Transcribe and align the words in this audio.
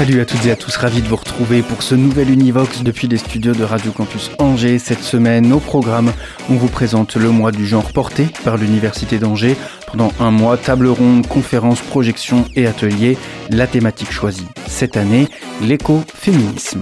Salut 0.00 0.22
à 0.22 0.24
toutes 0.24 0.46
et 0.46 0.50
à 0.50 0.56
tous, 0.56 0.74
ravi 0.78 1.02
de 1.02 1.08
vous 1.08 1.16
retrouver 1.16 1.60
pour 1.60 1.82
ce 1.82 1.94
nouvel 1.94 2.30
Univox 2.30 2.82
depuis 2.82 3.06
les 3.06 3.18
studios 3.18 3.52
de 3.52 3.64
Radio 3.64 3.92
Campus 3.92 4.30
Angers. 4.38 4.78
Cette 4.78 5.02
semaine, 5.02 5.52
au 5.52 5.58
programme, 5.58 6.10
on 6.48 6.54
vous 6.54 6.68
présente 6.68 7.16
le 7.16 7.28
mois 7.28 7.52
du 7.52 7.66
genre 7.66 7.92
porté 7.92 8.28
par 8.42 8.56
l'Université 8.56 9.18
d'Angers. 9.18 9.58
Pendant 9.88 10.10
un 10.18 10.30
mois, 10.30 10.56
table 10.56 10.86
ronde, 10.86 11.26
conférences, 11.26 11.82
projections 11.82 12.46
et 12.56 12.66
ateliers. 12.66 13.18
La 13.50 13.66
thématique 13.66 14.10
choisie 14.10 14.48
cette 14.66 14.96
année, 14.96 15.28
l'écoféminisme. 15.60 16.80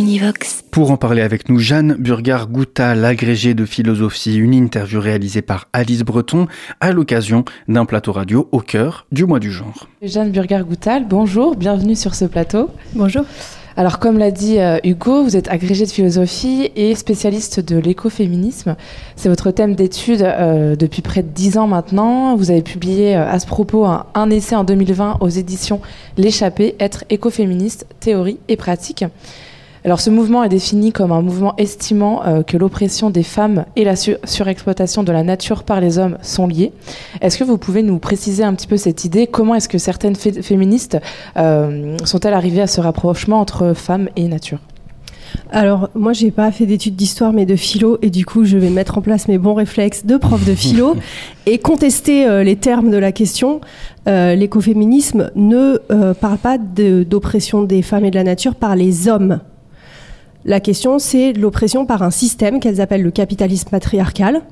Univox. 0.00 0.64
Pour 0.70 0.90
en 0.90 0.96
parler 0.96 1.20
avec 1.20 1.50
nous, 1.50 1.58
Jeanne 1.58 1.94
Burgard-Gouta, 1.98 2.94
l'agrégée 2.94 3.52
de 3.52 3.66
philosophie, 3.66 4.34
une 4.34 4.54
interview 4.54 4.98
réalisée 4.98 5.42
par 5.42 5.68
Alice 5.74 6.04
Breton 6.04 6.46
à 6.80 6.92
l'occasion 6.92 7.44
d'un 7.68 7.84
plateau 7.84 8.12
radio 8.12 8.48
au 8.50 8.60
cœur 8.60 9.04
du 9.12 9.26
mois 9.26 9.40
du 9.40 9.52
genre. 9.52 9.88
Jeanne 10.00 10.30
Burgard-Goutal, 10.30 11.06
bonjour, 11.06 11.54
bienvenue 11.54 11.96
sur 11.96 12.14
ce 12.14 12.24
plateau. 12.24 12.70
Bonjour. 12.94 13.26
Alors 13.76 13.98
comme 13.98 14.16
l'a 14.16 14.30
dit 14.30 14.58
euh, 14.58 14.78
Hugo, 14.84 15.22
vous 15.22 15.36
êtes 15.36 15.48
agrégée 15.48 15.84
de 15.84 15.90
philosophie 15.90 16.70
et 16.76 16.94
spécialiste 16.94 17.60
de 17.60 17.76
l'écoféminisme. 17.76 18.76
C'est 19.16 19.28
votre 19.28 19.50
thème 19.50 19.74
d'étude 19.74 20.22
euh, 20.22 20.76
depuis 20.76 21.02
près 21.02 21.22
de 21.22 21.28
dix 21.28 21.58
ans 21.58 21.66
maintenant. 21.66 22.36
Vous 22.36 22.50
avez 22.50 22.62
publié 22.62 23.16
euh, 23.16 23.30
à 23.30 23.38
ce 23.38 23.46
propos 23.46 23.84
un, 23.84 24.06
un 24.14 24.30
essai 24.30 24.56
en 24.56 24.64
2020 24.64 25.18
aux 25.20 25.28
éditions 25.28 25.82
L'échappée, 26.16 26.74
être 26.80 27.04
écoféministe, 27.10 27.86
théorie 28.00 28.38
et 28.48 28.56
pratique. 28.56 29.04
Alors 29.84 30.00
ce 30.00 30.10
mouvement 30.10 30.44
est 30.44 30.48
défini 30.50 30.92
comme 30.92 31.10
un 31.10 31.22
mouvement 31.22 31.54
estimant 31.56 32.22
euh, 32.26 32.42
que 32.42 32.56
l'oppression 32.58 33.08
des 33.08 33.22
femmes 33.22 33.64
et 33.76 33.84
la 33.84 33.96
su- 33.96 34.16
surexploitation 34.24 35.02
de 35.02 35.10
la 35.12 35.22
nature 35.22 35.62
par 35.64 35.80
les 35.80 35.96
hommes 35.98 36.18
sont 36.22 36.46
liées. 36.46 36.72
Est-ce 37.22 37.38
que 37.38 37.44
vous 37.44 37.56
pouvez 37.56 37.82
nous 37.82 37.98
préciser 37.98 38.44
un 38.44 38.52
petit 38.54 38.66
peu 38.66 38.76
cette 38.76 39.04
idée? 39.06 39.26
Comment 39.26 39.54
est-ce 39.54 39.68
que 39.70 39.78
certaines 39.78 40.16
fé- 40.16 40.42
féministes 40.42 40.98
euh, 41.38 41.96
sont-elles 42.04 42.34
arrivées 42.34 42.60
à 42.60 42.66
ce 42.66 42.80
rapprochement 42.82 43.40
entre 43.40 43.72
femmes 43.74 44.08
et 44.16 44.28
nature? 44.28 44.58
Alors, 45.52 45.90
moi, 45.94 46.12
j'ai 46.12 46.32
pas 46.32 46.50
fait 46.50 46.66
d'études 46.66 46.96
d'histoire, 46.96 47.32
mais 47.32 47.46
de 47.46 47.54
philo, 47.54 47.98
et 48.02 48.10
du 48.10 48.26
coup, 48.26 48.44
je 48.44 48.58
vais 48.58 48.68
mettre 48.68 48.98
en 48.98 49.00
place 49.00 49.28
mes 49.28 49.38
bons 49.38 49.54
réflexes 49.54 50.04
de 50.04 50.16
prof 50.16 50.44
de 50.44 50.54
philo 50.54 50.96
et 51.46 51.58
contester 51.58 52.26
euh, 52.26 52.42
les 52.42 52.56
termes 52.56 52.90
de 52.90 52.96
la 52.96 53.12
question. 53.12 53.60
Euh, 54.08 54.34
L'écoféminisme 54.34 55.30
ne 55.36 55.78
euh, 55.92 56.14
parle 56.14 56.38
pas 56.38 56.58
de- 56.58 57.04
d'oppression 57.04 57.62
des 57.62 57.82
femmes 57.82 58.04
et 58.04 58.10
de 58.10 58.16
la 58.16 58.24
nature 58.24 58.56
par 58.56 58.74
les 58.74 59.08
hommes. 59.08 59.38
La 60.44 60.60
question, 60.60 60.98
c'est 60.98 61.32
l'oppression 61.32 61.84
par 61.84 62.02
un 62.02 62.10
système 62.10 62.60
qu'elles 62.60 62.80
appellent 62.80 63.02
le 63.02 63.10
capitalisme 63.10 63.68
patriarcal. 63.68 64.42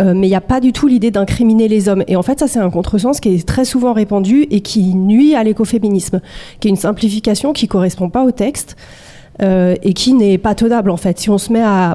Euh, 0.00 0.14
mais 0.14 0.28
il 0.28 0.30
n'y 0.30 0.36
a 0.36 0.40
pas 0.40 0.60
du 0.60 0.72
tout 0.72 0.86
l'idée 0.86 1.10
d'incriminer 1.10 1.68
les 1.68 1.88
hommes. 1.88 2.04
Et 2.06 2.16
en 2.16 2.22
fait, 2.22 2.38
ça, 2.38 2.48
c'est 2.48 2.60
un 2.60 2.70
contresens 2.70 3.20
qui 3.20 3.34
est 3.34 3.46
très 3.46 3.64
souvent 3.64 3.92
répandu 3.92 4.46
et 4.50 4.60
qui 4.60 4.94
nuit 4.94 5.34
à 5.34 5.44
l'écoféminisme, 5.44 6.20
qui 6.60 6.68
est 6.68 6.70
une 6.70 6.76
simplification 6.76 7.52
qui 7.52 7.68
correspond 7.68 8.08
pas 8.08 8.24
au 8.24 8.30
texte 8.30 8.76
euh, 9.42 9.74
et 9.82 9.94
qui 9.94 10.14
n'est 10.14 10.38
pas 10.38 10.54
tenable, 10.54 10.90
en 10.90 10.96
fait. 10.96 11.18
Si 11.18 11.30
on 11.30 11.38
se 11.38 11.52
met 11.52 11.62
à 11.62 11.94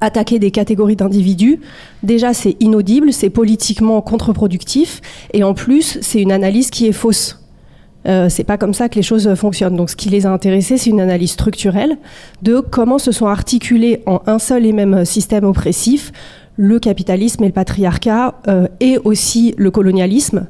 attaquer 0.00 0.38
des 0.38 0.50
catégories 0.50 0.96
d'individus, 0.96 1.60
déjà, 2.02 2.32
c'est 2.32 2.56
inaudible, 2.60 3.12
c'est 3.12 3.30
politiquement 3.30 4.00
contre-productif, 4.00 5.00
et 5.32 5.44
en 5.44 5.54
plus, 5.54 5.98
c'est 6.00 6.20
une 6.20 6.32
analyse 6.32 6.70
qui 6.70 6.86
est 6.86 6.92
fausse. 6.92 7.41
Euh, 8.06 8.28
c'est 8.28 8.44
pas 8.44 8.58
comme 8.58 8.74
ça 8.74 8.88
que 8.88 8.96
les 8.96 9.02
choses 9.02 9.32
fonctionnent. 9.34 9.76
Donc, 9.76 9.90
ce 9.90 9.96
qui 9.96 10.08
les 10.08 10.26
a 10.26 10.30
intéressés, 10.30 10.76
c'est 10.76 10.90
une 10.90 11.00
analyse 11.00 11.32
structurelle 11.32 11.96
de 12.42 12.60
comment 12.60 12.98
se 12.98 13.12
sont 13.12 13.26
articulés 13.26 14.02
en 14.06 14.20
un 14.26 14.38
seul 14.38 14.66
et 14.66 14.72
même 14.72 15.04
système 15.04 15.44
oppressif 15.44 16.12
le 16.56 16.78
capitalisme 16.78 17.44
et 17.44 17.46
le 17.46 17.52
patriarcat 17.52 18.34
euh, 18.48 18.68
et 18.80 18.98
aussi 19.04 19.54
le 19.56 19.70
colonialisme 19.70 20.46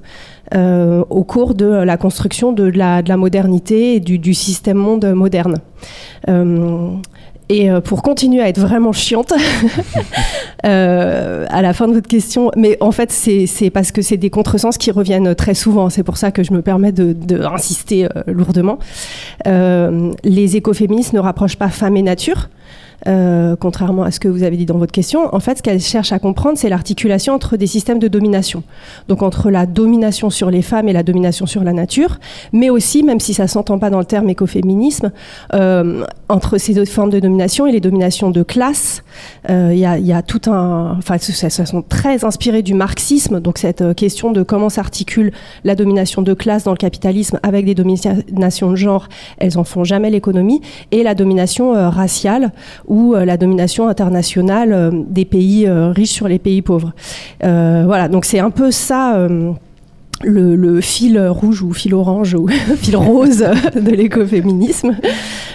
euh, 0.55 1.05
au 1.09 1.25
cours 1.25 1.55
de 1.55 1.67
la 1.67 1.97
construction 1.97 2.53
de 2.53 2.65
la, 2.65 3.03
de 3.03 3.09
la 3.09 3.17
modernité 3.17 3.95
et 3.95 4.01
du, 4.01 4.19
du 4.19 4.35
système 4.35 4.77
monde 4.77 5.05
moderne. 5.15 5.57
Euh, 6.29 6.91
et 7.53 7.71
euh, 7.71 7.81
pour 7.81 8.03
continuer 8.03 8.41
à 8.41 8.49
être 8.49 8.59
vraiment 8.59 8.93
chiante, 8.93 9.33
euh, 10.65 11.45
à 11.51 11.63
la 11.63 11.75
fin 11.75 11.87
de 11.87 11.93
votre 11.93 12.09
question, 12.09 12.51
mais 12.57 12.79
en 12.81 12.93
fait, 12.93 13.13
c'est 13.13 13.71
parce 13.71 13.93
que 13.93 14.01
c'est 14.01 14.17
des 14.17 14.31
contresens 14.31 14.79
qui 14.79 14.91
reviennent 14.91 15.35
très 15.35 15.55
souvent. 15.55 15.91
C'est 15.91 16.03
pour 16.03 16.17
ça 16.17 16.33
que 16.33 16.43
je 16.43 16.53
me 16.53 16.63
permets 16.63 16.93
de, 16.93 17.13
de 17.13 17.43
insister 17.43 18.07
euh, 18.07 18.23
lourdement. 18.27 18.79
Les 19.45 20.57
écoféministes 20.57 21.13
ne 21.13 21.21
rapprochent 21.21 21.57
pas 21.57 21.69
femme 21.69 21.97
et 21.97 22.03
nature. 22.03 22.49
Euh, 23.09 23.57
contrairement 23.59 24.03
à 24.03 24.11
ce 24.11 24.21
que 24.21 24.29
vous 24.29 24.43
avez 24.43 24.57
dit 24.57 24.67
dans 24.67 24.79
votre 24.79 24.93
question, 24.93 25.35
en 25.35 25.41
fait, 25.41 25.59
ce 25.59 25.63
qu'elles 25.63 25.81
cherchent 25.81 26.13
à 26.13 26.19
comprendre, 26.19 26.57
c'est 26.57 26.69
l'articulation 26.69 27.35
entre 27.35 27.57
des 27.57 27.67
systèmes 27.67 27.99
de 27.99 28.09
domination. 28.09 28.63
Donc 29.09 29.23
entre 29.23 29.51
la 29.51 29.67
domination 29.67 30.31
sur 30.31 30.51
les 30.51 30.63
femmes 30.63 30.89
et 30.89 30.93
la 30.93 31.03
domination 31.03 31.47
sur 31.47 31.65
la 31.65 31.73
nature, 31.73 32.19
mais 32.53 32.71
aussi, 32.71 33.03
même 33.03 33.21
si 33.21 33.35
ça 33.35 33.47
s'entend 33.47 33.79
pas 33.79 33.91
dans 33.91 33.99
le 33.99 34.05
terme 34.05 34.29
écoféminisme, 34.29 35.13
euh, 35.55 36.05
entre 36.29 36.59
ces 36.59 36.75
deux 36.75 36.85
formes 36.85 37.11
de 37.11 37.21
domination 37.21 37.67
et 37.67 37.73
les 37.73 37.81
dominations 37.81 38.31
de 38.31 38.43
classe, 38.43 39.03
euh, 39.51 39.73
il 39.73 39.83
il 40.03 40.07
y 40.07 40.13
a 40.13 40.23
tout 40.23 40.51
un, 40.51 40.97
enfin, 40.99 41.19
ça, 41.19 41.51
sont 41.67 41.83
très 41.83 42.25
inspirés 42.25 42.63
du 42.63 42.75
marxisme. 42.75 43.41
Donc 43.41 43.59
cette 43.59 43.83
euh, 43.83 43.95
question 43.95 44.33
de 44.33 44.43
comment 44.43 44.69
s'articule 44.69 45.33
la 45.65 45.75
domination 45.75 46.23
de 46.23 46.35
classe 46.35 46.65
dans 46.65 46.71
le 46.71 46.77
capitalisme 46.77 47.39
avec 47.43 47.67
des 47.67 47.75
dominations 47.75 48.71
de 48.71 48.77
genre, 48.77 49.09
elles 49.39 49.59
en 49.59 49.65
font 49.65 49.85
jamais 49.85 50.11
l'économie, 50.11 50.61
et 50.91 51.03
la 51.03 51.15
domination 51.15 51.75
euh, 51.75 51.89
raciale 51.89 52.53
ou 52.93 53.15
euh, 53.15 53.25
la 53.25 53.39
domination 53.39 53.89
internationale 53.89 54.73
euh, 54.75 54.91
des 54.93 55.25
pays 55.25 55.67
euh, 55.67 55.91
riches 55.91 56.13
sur 56.13 56.29
les 56.29 56.39
pays 56.39 56.61
pauvres. 56.61 56.93
Voilà, 57.41 58.09
donc 58.09 58.27
c'est 58.27 58.39
un 58.39 58.51
peu 58.51 58.71
ça. 58.71 59.27
le, 60.25 60.81
fil 60.81 61.19
rouge 61.19 61.63
ou 61.63 61.73
fil 61.73 61.95
orange 61.95 62.35
ou 62.35 62.47
fil 62.77 62.97
rose 62.97 63.39
de 63.75 63.91
l'écoféminisme, 63.91 64.95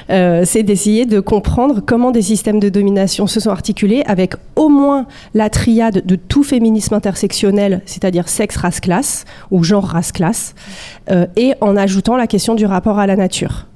c'est 0.10 0.64
d'essayer 0.64 1.06
de 1.06 1.20
comprendre 1.20 1.82
comment 1.86 2.12
des 2.12 2.24
systèmes 2.24 2.60
de 2.60 2.70
domination 2.70 3.28
se 3.28 3.40
sont 3.40 3.52
articulés 3.52 4.04
avec 4.08 4.34
au 4.56 4.70
moins 4.70 5.06
la 5.34 5.50
triade 5.50 6.06
de 6.06 6.16
tout 6.16 6.44
féminisme 6.44 6.96
intersectionnel, 6.96 7.82
c'est-à-dire 7.86 8.28
sexe, 8.28 8.58
race, 8.58 8.80
classe 8.80 9.26
ou 9.52 9.64
genre, 9.64 9.86
race, 9.86 10.12
classe, 10.12 10.56
et 11.36 11.54
en 11.62 11.78
ajoutant 11.78 12.18
la 12.18 12.28
question 12.28 12.56
du 12.56 12.66
rapport 12.66 13.00
à 13.00 13.08
la 13.08 13.16
nature. 13.16 13.68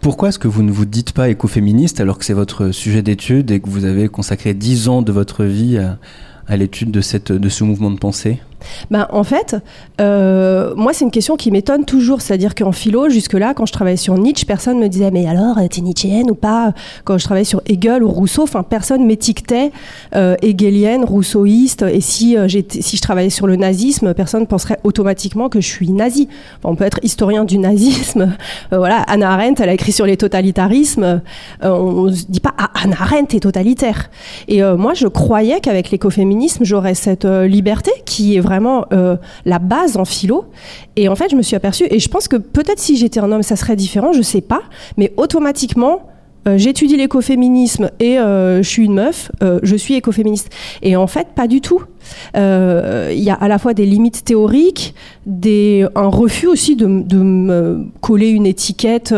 Pourquoi 0.00 0.30
est-ce 0.30 0.38
que 0.38 0.48
vous 0.48 0.62
ne 0.62 0.72
vous 0.72 0.86
dites 0.86 1.12
pas 1.12 1.28
écoféministe 1.28 2.00
alors 2.00 2.18
que 2.18 2.24
c'est 2.24 2.32
votre 2.32 2.70
sujet 2.70 3.02
d'étude 3.02 3.50
et 3.50 3.60
que 3.60 3.68
vous 3.68 3.84
avez 3.84 4.08
consacré 4.08 4.54
10 4.54 4.88
ans 4.88 5.02
de 5.02 5.12
votre 5.12 5.44
vie 5.44 5.78
à, 5.78 6.56
l'étude 6.56 6.90
de 6.90 7.00
ce 7.02 7.64
mouvement 7.64 7.90
de 7.90 7.98
pensée? 7.98 8.40
Ben, 8.90 9.06
en 9.10 9.24
fait, 9.24 9.56
euh, 10.00 10.74
moi, 10.76 10.92
c'est 10.92 11.04
une 11.04 11.10
question 11.10 11.36
qui 11.36 11.50
m'étonne 11.50 11.84
toujours. 11.84 12.20
C'est-à-dire 12.20 12.54
qu'en 12.54 12.72
philo, 12.72 13.08
jusque-là, 13.08 13.54
quand 13.54 13.66
je 13.66 13.72
travaillais 13.72 13.96
sur 13.96 14.16
Nietzsche, 14.16 14.44
personne 14.46 14.78
me 14.78 14.88
disait 14.88 15.10
Mais 15.10 15.26
alors, 15.26 15.58
euh, 15.58 15.66
t'es 15.68 15.80
nietzschéenne 15.80 16.30
ou 16.30 16.34
pas? 16.34 16.72
Quand 17.04 17.18
je 17.18 17.24
travaillais 17.24 17.44
sur 17.44 17.62
Hegel 17.66 18.02
ou 18.02 18.10
Rousseau, 18.10 18.42
enfin, 18.42 18.62
personne 18.62 19.04
m'étiquetait 19.06 19.70
euh, 20.14 20.36
hegelienne, 20.42 21.04
rousseauiste. 21.04 21.82
Et 21.82 22.00
si, 22.00 22.36
euh, 22.36 22.48
je 22.48 23.00
travaillais 23.00 23.30
sur 23.30 23.46
le 23.46 23.56
nazisme, 23.56 24.14
personne 24.14 24.46
penserait 24.46 24.78
automatiquement 24.84 25.48
que 25.48 25.60
je 25.60 25.68
suis 25.68 25.90
nazi. 25.90 26.28
On 26.64 26.74
peut 26.76 26.84
être 26.84 27.00
historien 27.02 27.44
du 27.44 27.58
nazisme. 27.58 28.36
Voilà, 28.70 29.02
Anna 29.08 29.30
Arendt, 29.30 29.62
elle 29.62 29.68
a 29.68 29.72
écrit 29.72 29.92
sur 29.92 30.06
les 30.06 30.16
totalitarismes. 30.16 31.20
On 31.62 32.04
ne 32.04 32.12
se 32.12 32.24
dit 32.28 32.40
pas 32.40 32.54
Ah, 32.58 32.70
Anna 32.82 32.96
Arendt 33.00 33.36
est 33.36 33.40
totalitaire. 33.40 34.10
Et 34.48 34.62
moi, 34.62 34.94
je 34.94 35.06
croyais 35.06 35.60
qu'avec 35.60 35.90
l'écoféminisme, 35.90 36.64
j'aurais 36.64 36.94
cette 36.94 37.24
liberté 37.24 37.90
qui 38.04 38.36
est 38.36 38.40
vraiment 38.40 38.49
euh, 38.92 39.16
la 39.44 39.58
base 39.58 39.96
en 39.96 40.04
philo. 40.04 40.46
Et 40.96 41.08
en 41.08 41.16
fait, 41.16 41.30
je 41.30 41.36
me 41.36 41.42
suis 41.42 41.56
aperçue, 41.56 41.86
et 41.90 41.98
je 41.98 42.08
pense 42.08 42.28
que 42.28 42.36
peut-être 42.36 42.78
si 42.78 42.96
j'étais 42.96 43.20
un 43.20 43.30
homme, 43.32 43.42
ça 43.42 43.56
serait 43.56 43.76
différent, 43.76 44.12
je 44.12 44.22
sais 44.22 44.40
pas, 44.40 44.62
mais 44.96 45.12
automatiquement, 45.16 46.08
euh, 46.48 46.56
j'étudie 46.56 46.96
l'écoféminisme 46.96 47.90
et 48.00 48.18
euh, 48.18 48.62
je 48.62 48.68
suis 48.68 48.84
une 48.86 48.94
meuf, 48.94 49.30
je 49.62 49.76
suis 49.76 49.94
écoféministe. 49.94 50.50
Et 50.82 50.96
en 50.96 51.06
fait, 51.06 51.28
pas 51.34 51.46
du 51.46 51.60
tout. 51.60 51.82
Il 52.34 53.22
y 53.22 53.30
a 53.30 53.34
à 53.34 53.48
la 53.48 53.58
fois 53.58 53.74
des 53.74 53.86
limites 53.86 54.24
théoriques, 54.24 54.94
un 55.26 56.08
refus 56.08 56.46
aussi 56.46 56.76
de, 56.76 56.86
me 56.86 57.86
coller 58.00 58.28
une 58.28 58.46
étiquette. 58.46 59.14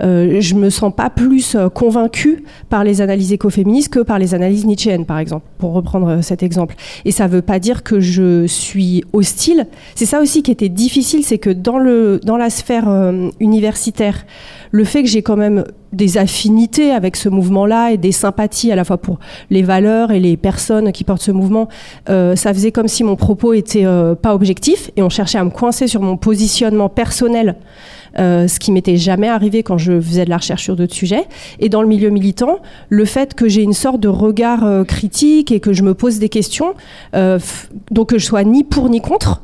je 0.00 0.54
me 0.54 0.70
sens 0.70 0.92
pas 0.94 1.10
plus 1.10 1.56
convaincue 1.74 2.44
par 2.68 2.84
les 2.84 3.00
analyses 3.00 3.32
écoféministes 3.32 3.92
que 3.92 4.00
par 4.00 4.18
les 4.18 4.34
analyses 4.34 4.66
nietzschéennes, 4.66 5.06
par 5.06 5.18
exemple, 5.18 5.46
pour 5.58 5.72
reprendre 5.72 6.22
cet 6.22 6.42
exemple. 6.42 6.74
Et 7.04 7.12
ça 7.12 7.26
veut 7.26 7.42
pas 7.42 7.58
dire 7.58 7.82
que 7.82 8.00
je 8.00 8.46
suis 8.46 9.04
hostile. 9.12 9.66
C'est 9.94 10.06
ça 10.06 10.20
aussi 10.20 10.42
qui 10.42 10.50
était 10.50 10.68
difficile, 10.68 11.24
c'est 11.24 11.38
que 11.38 11.50
dans, 11.50 11.78
la 11.78 12.50
sphère 12.50 12.88
universitaire, 13.40 14.24
le 14.70 14.84
fait 14.84 15.02
que 15.02 15.08
j'ai 15.08 15.22
quand 15.22 15.36
même 15.36 15.64
des 15.92 16.18
affinités 16.18 16.92
avec 16.92 17.16
ce 17.16 17.28
mouvement-là 17.28 17.92
et 17.92 17.96
des 17.96 18.12
sympathies 18.12 18.70
à 18.70 18.76
la 18.76 18.84
fois 18.84 18.98
pour 18.98 19.18
les 19.50 19.62
valeurs 19.62 20.12
et 20.12 20.20
les 20.20 20.36
personnes 20.36 20.92
qui 20.92 21.02
portent 21.04 21.22
ce 21.22 21.32
mouvement, 21.32 21.68
euh, 22.08 22.19
ça 22.36 22.52
faisait 22.52 22.72
comme 22.72 22.88
si 22.88 23.04
mon 23.04 23.16
propos 23.16 23.52
était 23.52 23.84
euh, 23.84 24.14
pas 24.14 24.34
objectif 24.34 24.90
et 24.96 25.02
on 25.02 25.08
cherchait 25.08 25.38
à 25.38 25.44
me 25.44 25.50
coincer 25.50 25.86
sur 25.86 26.02
mon 26.02 26.16
positionnement 26.16 26.88
personnel 26.88 27.56
euh, 28.18 28.48
ce 28.48 28.58
qui 28.58 28.72
m'était 28.72 28.96
jamais 28.96 29.28
arrivé 29.28 29.62
quand 29.62 29.78
je 29.78 30.00
faisais 30.00 30.24
de 30.24 30.30
la 30.30 30.38
recherche 30.38 30.64
sur 30.64 30.76
d'autres 30.76 30.94
sujets. 30.94 31.24
Et 31.60 31.68
dans 31.68 31.82
le 31.82 31.88
milieu 31.88 32.10
militant, 32.10 32.58
le 32.88 33.04
fait 33.04 33.34
que 33.34 33.48
j'ai 33.48 33.62
une 33.62 33.72
sorte 33.72 34.00
de 34.00 34.08
regard 34.08 34.64
euh, 34.64 34.84
critique 34.84 35.52
et 35.52 35.60
que 35.60 35.72
je 35.72 35.82
me 35.82 35.94
pose 35.94 36.18
des 36.18 36.28
questions, 36.28 36.74
euh, 37.14 37.38
donc 37.90 38.10
que 38.10 38.18
je 38.18 38.26
sois 38.26 38.44
ni 38.44 38.64
pour 38.64 38.88
ni 38.88 39.00
contre, 39.00 39.42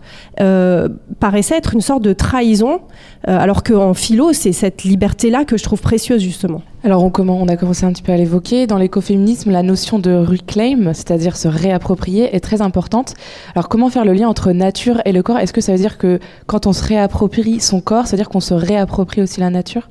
paraissait 1.21 1.57
être 1.57 1.75
une 1.75 1.81
sorte 1.81 2.03
de 2.03 2.13
trahison, 2.13 2.81
alors 3.25 3.63
qu'en 3.63 3.95
philo, 3.95 4.33
c'est 4.33 4.53
cette 4.53 4.85
liberté-là 4.85 5.45
que 5.45 5.57
je 5.57 5.63
trouve 5.63 5.81
précieuse 5.81 6.21
justement. 6.21 6.63
Alors 6.85 7.03
on, 7.03 7.49
a 7.49 7.57
commencé 7.57 7.85
un 7.85 7.93
petit 7.93 8.03
peu 8.03 8.13
à 8.13 8.17
l'évoquer. 8.17 8.67
Dans 8.67 8.79
l'écoféminisme, 8.79 9.51
la 9.51 9.63
notion 9.63 9.99
de 9.99 10.13
reclaim, 10.13 10.93
c'est-à-dire 10.93 11.37
se 11.37 11.49
réapproprier, 11.49 12.35
est 12.37 12.41
très 12.41 12.63
importante. 12.63 13.15
Alors 13.55 13.69
comment 13.69 13.89
faire 13.89 14.05
le 14.05 14.13
lien 14.13 14.29
entre 14.29 14.53
nature 14.53 15.01
et 15.05 15.13
le 15.13 15.23
corps? 15.23 15.39
Est-ce 15.39 15.53
que 15.53 15.61
ça 15.61 15.73
veut 15.73 15.79
dire 15.79 15.99
que 15.99 16.21
quand 16.47 16.67
on 16.67 16.73
se 16.73 16.85
réapproprie 16.85 17.61
son 17.61 17.81
corps, 17.81 18.07
ça 18.07 18.13
veut 18.13 18.19
dire 18.19 18.29
qu'on 18.29 18.41
se 18.41 18.55
réapproprie 18.55 19.23
aussi 19.23 19.41
la 19.41 19.51
nature? 19.51 19.89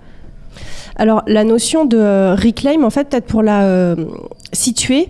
Alors 0.96 1.24
la 1.28 1.44
notion 1.44 1.86
de 1.86 2.36
reclaim, 2.42 2.84
en 2.84 2.90
fait, 2.90 3.10
peut-être 3.10 3.26
pour 3.26 3.44
la 3.44 3.64
euh, 3.64 3.96
situer, 4.54 5.10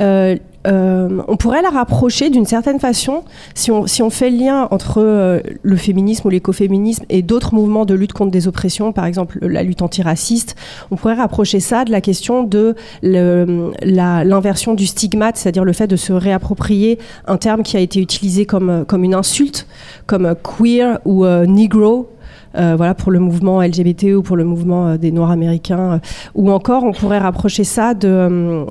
euh, 0.00 0.36
euh, 0.66 1.22
on 1.26 1.36
pourrait 1.36 1.62
la 1.62 1.70
rapprocher 1.70 2.30
d'une 2.30 2.46
certaine 2.46 2.78
façon 2.78 3.24
si 3.54 3.70
on, 3.70 4.10
fait 4.10 4.30
le 4.30 4.36
lien 4.36 4.68
entre 4.70 5.02
euh, 5.02 5.40
le 5.62 5.76
féminisme 5.76 6.28
ou 6.28 6.30
l'écoféminisme 6.30 7.04
et 7.08 7.22
d'autres 7.22 7.54
mouvements 7.54 7.84
de 7.84 7.94
lutte 7.94 8.12
contre 8.12 8.30
des 8.30 8.46
oppressions, 8.46 8.92
par 8.92 9.06
exemple 9.06 9.38
la 9.42 9.62
lutte 9.62 9.82
antiraciste. 9.82 10.54
On 10.90 10.96
pourrait 10.96 11.14
rapprocher 11.14 11.60
ça 11.60 11.84
de 11.84 11.90
la 11.90 12.00
question 12.00 12.44
de 12.44 12.74
l'inversion 13.02 14.74
du 14.74 14.86
stigmate, 14.86 15.36
c'est-à-dire 15.36 15.64
le 15.64 15.72
fait 15.72 15.86
de 15.86 15.96
se 15.96 16.12
réapproprier 16.12 16.98
un 17.26 17.36
terme 17.36 17.62
qui 17.62 17.76
a 17.76 17.80
été 17.80 18.00
utilisé 18.00 18.46
comme, 18.46 18.84
comme 18.86 19.04
une 19.04 19.14
insulte, 19.14 19.66
comme 20.06 20.34
queer 20.42 21.00
ou 21.04 21.24
euh, 21.24 21.46
negro. 21.46 22.08
voilà 22.54 22.94
pour 22.94 23.10
le 23.10 23.18
mouvement 23.18 23.62
LGBT 23.62 24.14
ou 24.14 24.22
pour 24.22 24.36
le 24.36 24.44
mouvement 24.44 24.96
des 24.96 25.10
Noirs 25.10 25.30
américains, 25.30 26.00
ou 26.34 26.50
encore 26.52 26.84
on 26.84 26.92
pourrait 26.92 27.18
rapprocher 27.18 27.64
ça 27.64 27.94
de 27.94 28.66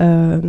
euh, 0.00 0.40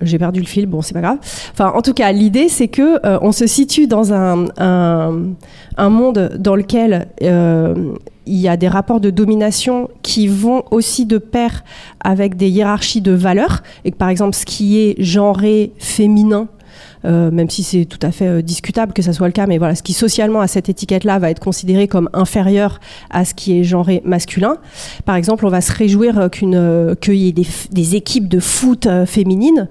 j'ai 0.00 0.18
perdu 0.18 0.40
le 0.40 0.46
fil, 0.46 0.66
bon, 0.66 0.82
c'est 0.82 0.94
pas 0.94 1.00
grave. 1.00 1.18
Enfin, 1.52 1.72
en 1.74 1.82
tout 1.82 1.94
cas, 1.94 2.10
l'idée, 2.12 2.48
c'est 2.48 2.68
que 2.68 3.04
euh, 3.06 3.18
on 3.22 3.32
se 3.32 3.46
situe 3.46 3.86
dans 3.86 4.12
un, 4.12 4.46
un, 4.58 5.88
monde 5.88 6.36
dans 6.38 6.56
lequel 6.56 7.08
euh, 7.22 7.94
il 8.26 8.36
y 8.36 8.48
a 8.48 8.56
des 8.56 8.68
rapports 8.68 9.00
de 9.00 9.10
domination 9.10 9.88
qui 10.02 10.26
vont 10.26 10.64
aussi 10.70 11.06
de 11.06 11.18
pair 11.18 11.64
avec 12.00 12.36
des 12.36 12.48
hiérarchies 12.48 13.00
de 13.00 13.12
valeurs, 13.12 13.62
et 13.84 13.90
que 13.90 13.96
par 13.96 14.08
exemple, 14.08 14.34
ce 14.34 14.44
qui 14.44 14.78
est 14.78 14.96
genré 15.02 15.72
féminin 15.78 16.48
même 17.04 17.50
si 17.50 17.62
c'est 17.62 17.84
tout 17.84 17.98
à 18.02 18.10
fait 18.10 18.26
euh, 18.26 18.42
discutable 18.42 18.92
que 18.92 19.02
ça 19.02 19.12
soit 19.12 19.26
le 19.26 19.32
cas, 19.32 19.46
mais 19.46 19.58
voilà, 19.58 19.74
ce 19.74 19.82
qui 19.82 19.92
socialement 19.92 20.40
à 20.40 20.46
cette 20.46 20.68
étiquette-là 20.68 21.18
va 21.18 21.30
être 21.30 21.40
considéré 21.40 21.88
comme 21.88 22.08
inférieur 22.12 22.80
à 23.10 23.24
ce 23.24 23.34
qui 23.34 23.58
est 23.58 23.64
genré 23.64 24.02
masculin. 24.04 24.56
Par 25.04 25.16
exemple, 25.16 25.46
on 25.46 25.48
va 25.48 25.60
se 25.60 25.72
réjouir 25.72 26.18
euh, 26.18 26.28
qu'une 26.28 26.96
qu'il 27.00 27.14
y 27.14 27.28
ait 27.28 27.32
des, 27.32 27.46
des, 27.70 27.96
équipes 27.96 28.28
de 28.28 28.40
foot 28.40 28.88
féminines, 29.06 29.68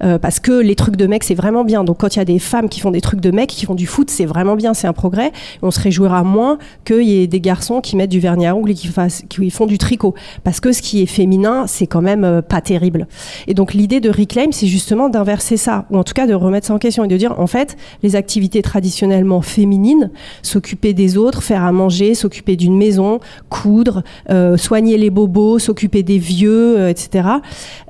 parce 0.00 0.40
que 0.40 0.52
les 0.52 0.74
trucs 0.74 0.96
de 0.96 1.06
mecs 1.06 1.24
c'est 1.24 1.34
vraiment 1.34 1.64
bien. 1.64 1.84
Donc 1.84 1.98
quand 1.98 2.16
il 2.16 2.18
y 2.18 2.22
a 2.22 2.24
des 2.24 2.38
femmes 2.38 2.68
qui 2.68 2.80
font 2.80 2.90
des 2.90 3.00
trucs 3.00 3.20
de 3.20 3.30
mecs, 3.30 3.50
qui 3.50 3.64
font 3.64 3.74
du 3.74 3.86
foot, 3.86 4.10
c'est 4.10 4.24
vraiment 4.24 4.56
bien, 4.56 4.74
c'est 4.74 4.86
un 4.86 4.92
progrès. 4.92 5.32
on 5.62 5.70
se 5.70 5.80
réjouira 5.80 6.24
moins 6.24 6.58
qu'il 6.84 7.02
y 7.02 7.22
ait 7.22 7.26
des 7.26 7.40
garçons 7.40 7.80
qui 7.80 7.96
mettent 7.96 8.10
du 8.10 8.20
vernis 8.20 8.46
à 8.46 8.56
ongles 8.56 8.70
et 8.70 8.74
qui, 8.74 8.90
qui 9.28 9.50
font 9.50 9.66
du 9.66 9.78
tricot, 9.78 10.14
parce 10.42 10.60
que 10.60 10.72
ce 10.72 10.82
qui 10.82 11.02
est 11.02 11.06
féminin, 11.06 11.66
c'est 11.66 11.86
quand 11.86 12.02
même 12.02 12.42
pas 12.42 12.60
terrible. 12.60 13.06
Et 13.46 13.54
donc 13.54 13.74
l'idée 13.74 14.00
de 14.00 14.10
Reclaim, 14.10 14.50
c'est 14.52 14.66
justement 14.66 15.08
d'inverser 15.08 15.56
ça, 15.56 15.86
ou 15.90 15.98
en 15.98 16.04
tout 16.04 16.14
cas 16.14 16.26
de 16.26 16.34
remettre 16.34 16.69
en 16.70 16.78
question 16.78 17.04
et 17.04 17.08
de 17.08 17.16
dire, 17.16 17.38
en 17.38 17.46
fait, 17.46 17.76
les 18.02 18.16
activités 18.16 18.62
traditionnellement 18.62 19.42
féminines, 19.42 20.10
s'occuper 20.42 20.92
des 20.92 21.16
autres, 21.16 21.42
faire 21.42 21.64
à 21.64 21.72
manger, 21.72 22.14
s'occuper 22.14 22.56
d'une 22.56 22.76
maison, 22.76 23.20
coudre, 23.48 24.02
euh, 24.30 24.56
soigner 24.56 24.96
les 24.98 25.10
bobos, 25.10 25.58
s'occuper 25.58 26.02
des 26.02 26.18
vieux, 26.18 26.78
euh, 26.78 26.88
etc. 26.88 27.28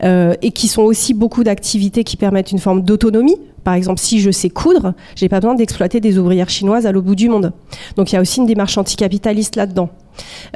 Euh, 0.02 0.34
et 0.42 0.50
qui 0.50 0.68
sont 0.68 0.82
aussi 0.82 1.14
beaucoup 1.14 1.44
d'activités 1.44 2.04
qui 2.04 2.16
permettent 2.16 2.52
une 2.52 2.58
forme 2.58 2.82
d'autonomie. 2.82 3.36
Par 3.64 3.74
exemple, 3.74 4.00
si 4.00 4.20
je 4.20 4.30
sais 4.30 4.48
coudre, 4.48 4.94
j'ai 5.16 5.28
pas 5.28 5.40
besoin 5.40 5.54
d'exploiter 5.54 6.00
des 6.00 6.18
ouvrières 6.18 6.48
chinoises 6.48 6.86
à 6.86 6.92
l'autre 6.92 7.06
bout 7.06 7.14
du 7.14 7.28
monde. 7.28 7.52
Donc 7.96 8.10
il 8.10 8.14
y 8.14 8.18
a 8.18 8.20
aussi 8.20 8.40
une 8.40 8.46
démarche 8.46 8.78
anticapitaliste 8.78 9.56
là-dedans. 9.56 9.90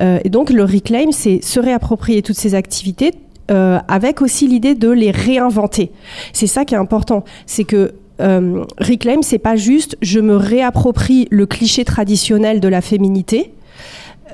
et 0.00 0.30
donc 0.30 0.48
le 0.48 0.64
reclaim, 0.64 1.10
c'est 1.10 1.44
se 1.44 1.60
réapproprier 1.60 2.22
toutes 2.22 2.36
ces 2.36 2.54
activités 2.54 3.12
avec 3.48 4.22
aussi 4.22 4.48
l'idée 4.48 4.74
de 4.74 4.88
les 4.88 5.10
réinventer. 5.10 5.92
C'est 6.32 6.46
ça 6.46 6.64
qui 6.64 6.74
est 6.74 6.78
important, 6.78 7.24
c'est 7.44 7.64
que 7.64 7.92
euh, 8.20 8.64
Reclaim, 8.78 9.22
c'est 9.22 9.38
pas 9.38 9.56
juste 9.56 9.96
je 10.02 10.20
me 10.20 10.36
réapproprie 10.36 11.26
le 11.30 11.46
cliché 11.46 11.84
traditionnel 11.84 12.60
de 12.60 12.68
la 12.68 12.80
féminité. 12.80 13.52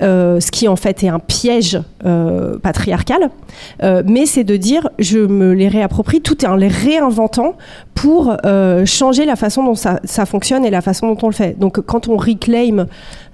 Euh, 0.01 0.39
ce 0.39 0.49
qui 0.51 0.67
en 0.67 0.77
fait 0.77 1.03
est 1.03 1.09
un 1.09 1.19
piège 1.19 1.79
euh, 2.05 2.57
patriarcal, 2.57 3.29
mais 3.83 4.25
c'est 4.25 4.45
de 4.45 4.55
dire 4.55 4.89
je 4.97 5.19
me 5.19 5.53
les 5.53 5.67
réapproprie 5.67 6.21
tout 6.21 6.43
en 6.45 6.55
les 6.55 6.69
réinventant 6.69 7.55
pour 7.93 8.35
changer 8.85 9.25
la 9.25 9.35
façon 9.35 9.63
dont 9.63 9.75
ça, 9.75 9.99
ça, 10.05 10.25
fonctionne 10.25 10.65
et 10.65 10.71
la 10.71 10.81
façon 10.81 11.13
dont 11.13 11.17
on 11.21 11.27
le 11.27 11.33
fait. 11.33 11.59
Donc 11.59 11.81
quand 11.81 12.07
on 12.07 12.17
reclaim 12.17 12.87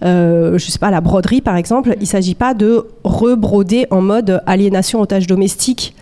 euh, 0.03 0.57
je 0.57 0.69
sais 0.69 0.79
pas, 0.79 0.91
la 0.91 1.01
broderie 1.01 1.41
par 1.41 1.55
exemple, 1.55 1.95
il 1.99 2.07
s'agit 2.07 2.35
pas 2.35 2.53
de 2.53 2.85
rebroder 3.03 3.87
en 3.89 4.01
mode 4.01 4.41
aliénation 4.45 5.01
otage 5.01 5.27
domestique, 5.27 5.95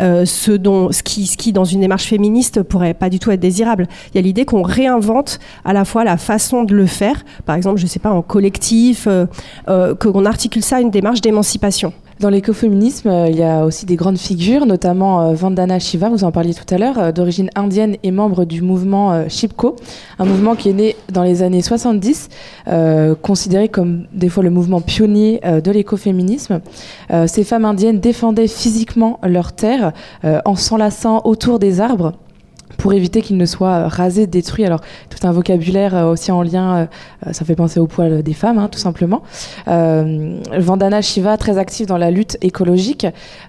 euh, 0.00 0.24
ce, 0.24 0.52
dont, 0.52 0.92
ce, 0.92 1.02
qui, 1.02 1.26
ce 1.26 1.36
qui, 1.36 1.52
dans 1.52 1.64
une 1.64 1.80
démarche 1.80 2.06
féministe, 2.06 2.62
pourrait 2.62 2.94
pas 2.94 3.10
du 3.10 3.18
tout 3.18 3.30
être 3.30 3.40
désirable. 3.40 3.86
Il 4.12 4.16
y 4.16 4.18
a 4.18 4.22
l'idée 4.22 4.44
qu'on 4.44 4.62
réinvente 4.62 5.38
à 5.64 5.72
la 5.72 5.84
fois 5.84 6.04
la 6.04 6.16
façon 6.16 6.64
de 6.64 6.74
le 6.74 6.86
faire, 6.86 7.24
par 7.46 7.56
exemple, 7.56 7.78
je 7.78 7.86
sais 7.86 7.98
pas, 7.98 8.10
en 8.10 8.22
collectif, 8.22 9.06
euh, 9.06 9.26
euh 9.68 9.94
qu'on 9.94 10.24
articule 10.24 10.62
ça 10.62 10.76
à 10.76 10.80
une 10.80 10.90
démarche 10.90 11.20
d'émancipation. 11.20 11.92
Dans 12.20 12.30
l'écoféminisme, 12.30 13.08
euh, 13.08 13.28
il 13.28 13.36
y 13.36 13.44
a 13.44 13.64
aussi 13.64 13.86
des 13.86 13.94
grandes 13.94 14.18
figures, 14.18 14.66
notamment 14.66 15.20
euh, 15.20 15.34
Vandana 15.34 15.78
Shiva, 15.78 16.08
vous 16.08 16.24
en 16.24 16.32
parliez 16.32 16.52
tout 16.52 16.74
à 16.74 16.76
l'heure, 16.76 16.98
euh, 16.98 17.12
d'origine 17.12 17.48
indienne 17.54 17.96
et 18.02 18.10
membre 18.10 18.44
du 18.44 18.60
mouvement 18.60 19.28
Shipko, 19.28 19.76
un 20.18 20.24
mouvement 20.24 20.56
qui 20.56 20.68
est 20.68 20.72
né 20.72 20.96
dans 21.12 21.22
les 21.22 21.42
années 21.42 21.62
70, 21.62 22.28
considéré 23.22 23.68
comme 23.68 24.06
des 24.12 24.28
fois 24.28 24.42
le 24.42 24.50
mouvement 24.50 24.80
pionnier 24.80 25.40
de 25.44 25.70
l'écoféminisme. 25.70 26.60
ces 27.26 27.44
femmes 27.44 27.64
indiennes 27.64 28.00
défendaient 28.00 28.48
physiquement 28.48 29.18
leurs 29.22 29.52
terres 29.52 29.92
en 30.44 30.56
s'enlaçant 30.56 31.22
autour 31.24 31.58
des 31.58 31.80
arbres 31.80 32.14
pour 32.78 32.92
éviter 32.94 33.20
qu'il 33.20 33.36
ne 33.36 33.44
soit 33.44 33.70
euh, 33.70 33.86
rasé, 33.88 34.26
détruit. 34.26 34.64
Alors, 34.64 34.80
tout 35.10 35.26
un 35.26 35.32
vocabulaire 35.32 35.94
euh, 35.94 36.12
aussi 36.12 36.32
en 36.32 36.42
lien, 36.42 36.88
euh, 37.26 37.32
ça 37.32 37.44
fait 37.44 37.56
penser 37.56 37.80
au 37.80 37.86
poil 37.86 38.22
des 38.22 38.32
femmes, 38.32 38.58
hein, 38.58 38.68
tout 38.72 38.78
simplement. 38.78 39.22
Vandana 39.66 41.02
Shiva, 41.02 41.36
très 41.36 41.58
active 41.58 41.86
dans 41.86 41.98
la 41.98 42.10
lutte 42.10 42.38
écologique, 42.40 43.06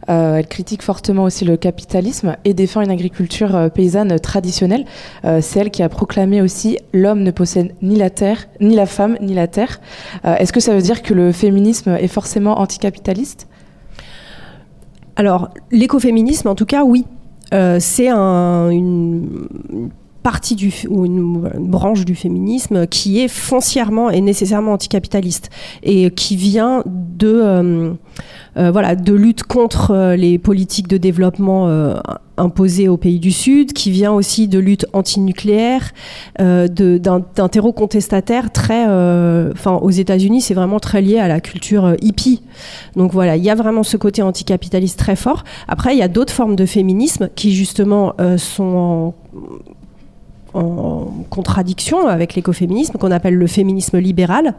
elle 0.07 0.47
critique 0.47 0.81
fortement 0.81 1.23
aussi 1.23 1.45
le 1.45 1.55
capitalisme 1.55 2.35
et 2.43 2.55
défend 2.55 2.81
une 2.81 2.89
agriculture 2.89 3.69
paysanne 3.73 4.19
traditionnelle. 4.19 4.85
C'est 5.23 5.59
elle 5.59 5.69
qui 5.69 5.83
a 5.83 5.89
proclamé 5.89 6.41
aussi 6.41 6.79
l'homme 6.93 7.21
ne 7.21 7.29
possède 7.29 7.73
ni 7.83 7.95
la 7.95 8.09
terre, 8.09 8.47
ni 8.59 8.75
la 8.75 8.87
femme, 8.87 9.17
ni 9.21 9.35
la 9.35 9.47
terre. 9.47 9.79
Est-ce 10.23 10.51
que 10.51 10.59
ça 10.59 10.73
veut 10.73 10.81
dire 10.81 11.03
que 11.03 11.13
le 11.13 11.31
féminisme 11.31 11.91
est 11.91 12.07
forcément 12.07 12.59
anticapitaliste? 12.59 13.47
Alors, 15.15 15.49
l'écoféminisme, 15.71 16.47
en 16.47 16.55
tout 16.55 16.65
cas, 16.65 16.83
oui. 16.83 17.05
Euh, 17.53 17.77
c'est 17.79 18.09
une, 18.09 19.89
partie 20.23 20.55
du, 20.55 20.73
ou 20.89 21.05
une, 21.05 21.49
branche 21.59 22.05
du 22.05 22.15
féminisme 22.15 22.87
qui 22.87 23.21
est 23.21 23.27
foncièrement 23.27 24.09
et 24.09 24.21
nécessairement 24.21 24.73
anticapitaliste 24.73 25.49
et 25.83 26.11
qui 26.11 26.35
vient 26.35 26.83
de, 26.85 27.27
euh, 27.27 27.93
euh, 28.57 28.71
voilà, 28.71 28.95
de 28.95 29.13
lutte 29.13 29.43
contre 29.43 30.15
les 30.15 30.37
politiques 30.37 30.87
de 30.87 30.97
développement 30.97 31.69
imposées 32.37 32.87
aux 32.87 32.97
pays 32.97 33.19
du 33.19 33.31
Sud, 33.31 33.73
qui 33.73 33.91
vient 33.91 34.13
aussi 34.13 34.47
de 34.47 34.59
lutte 34.59 34.85
antinucléaire, 34.93 35.91
d'un 36.37 37.49
terreau 37.51 37.73
contestataire 37.73 38.51
très, 38.51 38.85
enfin 38.85 39.75
aux 39.81 39.89
États-Unis, 39.89 40.41
c'est 40.41 40.53
vraiment 40.53 40.79
très 40.79 41.01
lié 41.01 41.19
à 41.19 41.27
la 41.27 41.41
culture 41.41 41.95
hippie. 42.01 42.41
Donc 42.95 43.13
voilà, 43.13 43.35
il 43.35 43.43
y 43.43 43.49
a 43.49 43.55
vraiment 43.55 43.83
ce 43.83 43.97
côté 43.97 44.21
anticapitaliste 44.21 44.97
très 44.99 45.15
fort. 45.15 45.43
Après, 45.67 45.93
il 45.93 45.99
y 45.99 46.03
a 46.03 46.07
d'autres 46.07 46.33
formes 46.33 46.55
de 46.55 46.65
féminisme 46.65 47.29
qui 47.35 47.53
justement 47.53 48.13
sont 48.37 48.63
en 48.63 49.13
contradiction 51.29 52.07
avec 52.07 52.35
l'écoféminisme 52.35 52.97
qu'on 52.97 53.11
appelle 53.11 53.35
le 53.35 53.47
féminisme 53.47 53.97
libéral, 53.97 54.55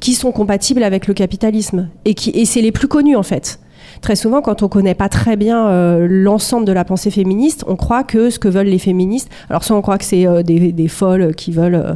qui 0.00 0.14
sont 0.14 0.32
compatibles 0.32 0.82
avec 0.82 1.06
le 1.06 1.14
capitalisme 1.14 1.88
et 2.04 2.14
et 2.34 2.44
c'est 2.44 2.60
les 2.60 2.72
plus 2.72 2.88
connus 2.88 3.16
en 3.16 3.22
fait. 3.22 3.60
Très 4.00 4.16
souvent, 4.16 4.42
quand 4.42 4.62
on 4.62 4.68
connaît 4.68 4.94
pas 4.94 5.08
très 5.08 5.36
bien 5.36 5.68
euh, 5.68 6.06
l'ensemble 6.08 6.66
de 6.66 6.72
la 6.72 6.84
pensée 6.84 7.10
féministe, 7.10 7.64
on 7.66 7.76
croit 7.76 8.04
que 8.04 8.30
ce 8.30 8.38
que 8.38 8.48
veulent 8.48 8.68
les 8.68 8.78
féministes, 8.78 9.28
alors 9.50 9.64
soit 9.64 9.76
on 9.76 9.82
croit 9.82 9.98
que 9.98 10.04
c'est 10.04 10.26
euh, 10.26 10.42
des, 10.42 10.72
des, 10.72 10.88
folles 10.88 11.34
qui 11.34 11.50
veulent 11.50 11.74
euh, 11.74 11.94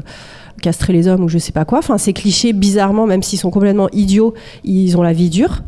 castrer 0.60 0.92
les 0.92 1.08
hommes 1.08 1.24
ou 1.24 1.28
je 1.28 1.38
sais 1.38 1.52
pas 1.52 1.64
quoi. 1.64 1.78
Enfin, 1.78 1.98
ces 1.98 2.12
clichés, 2.12 2.52
bizarrement, 2.52 3.06
même 3.06 3.22
s'ils 3.22 3.38
sont 3.38 3.50
complètement 3.50 3.88
idiots, 3.92 4.34
ils 4.64 4.96
ont 4.96 5.02
la 5.02 5.12
vie 5.12 5.30
dure. 5.30 5.62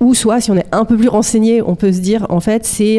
Ou 0.00 0.14
soit, 0.14 0.40
si 0.40 0.50
on 0.50 0.56
est 0.56 0.66
un 0.70 0.84
peu 0.84 0.96
plus 0.96 1.08
renseigné, 1.08 1.62
on 1.62 1.74
peut 1.74 1.92
se 1.92 2.00
dire, 2.00 2.26
en 2.28 2.40
fait, 2.40 2.66
c'est 2.66 2.98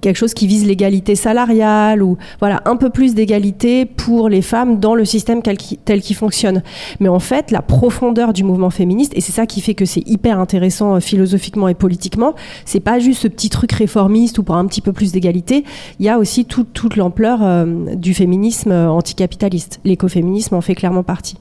quelque 0.00 0.16
chose 0.16 0.34
qui 0.34 0.46
vise 0.46 0.66
l'égalité 0.66 1.14
salariale 1.14 2.02
ou 2.02 2.16
voilà 2.40 2.62
un 2.64 2.76
peu 2.76 2.90
plus 2.90 3.14
d'égalité 3.14 3.84
pour 3.86 4.28
les 4.28 4.42
femmes 4.42 4.78
dans 4.78 4.94
le 4.94 5.04
système 5.04 5.42
tel 5.42 5.56
qu'il 5.56 6.16
fonctionne. 6.16 6.62
Mais 7.00 7.08
en 7.08 7.18
fait, 7.18 7.50
la 7.50 7.62
profondeur 7.62 8.32
du 8.32 8.44
mouvement 8.44 8.70
féministe, 8.70 9.12
et 9.16 9.20
c'est 9.20 9.32
ça 9.32 9.46
qui 9.46 9.60
fait 9.60 9.74
que 9.74 9.84
c'est 9.84 10.06
hyper 10.06 10.38
intéressant 10.38 10.96
euh, 10.96 11.00
philosophiquement 11.00 11.68
et 11.68 11.74
politiquement, 11.74 12.34
c'est 12.64 12.80
pas 12.80 12.98
juste 12.98 13.22
ce 13.22 13.28
petit 13.28 13.50
truc 13.50 13.72
réformiste 13.72 14.38
ou 14.38 14.42
pour 14.42 14.56
un 14.56 14.66
petit 14.66 14.80
peu 14.80 14.92
plus 14.92 15.12
d'égalité. 15.12 15.64
Il 15.98 16.06
y 16.06 16.08
a 16.08 16.18
aussi 16.18 16.44
toute 16.44 16.96
l'ampleur 16.96 17.66
du 17.96 18.14
féminisme 18.14 18.72
anticapitaliste. 18.72 19.80
L'écoféminisme 19.84 20.54
en 20.54 20.60
fait 20.60 20.74
clairement 20.74 21.02
partie. 21.02 21.36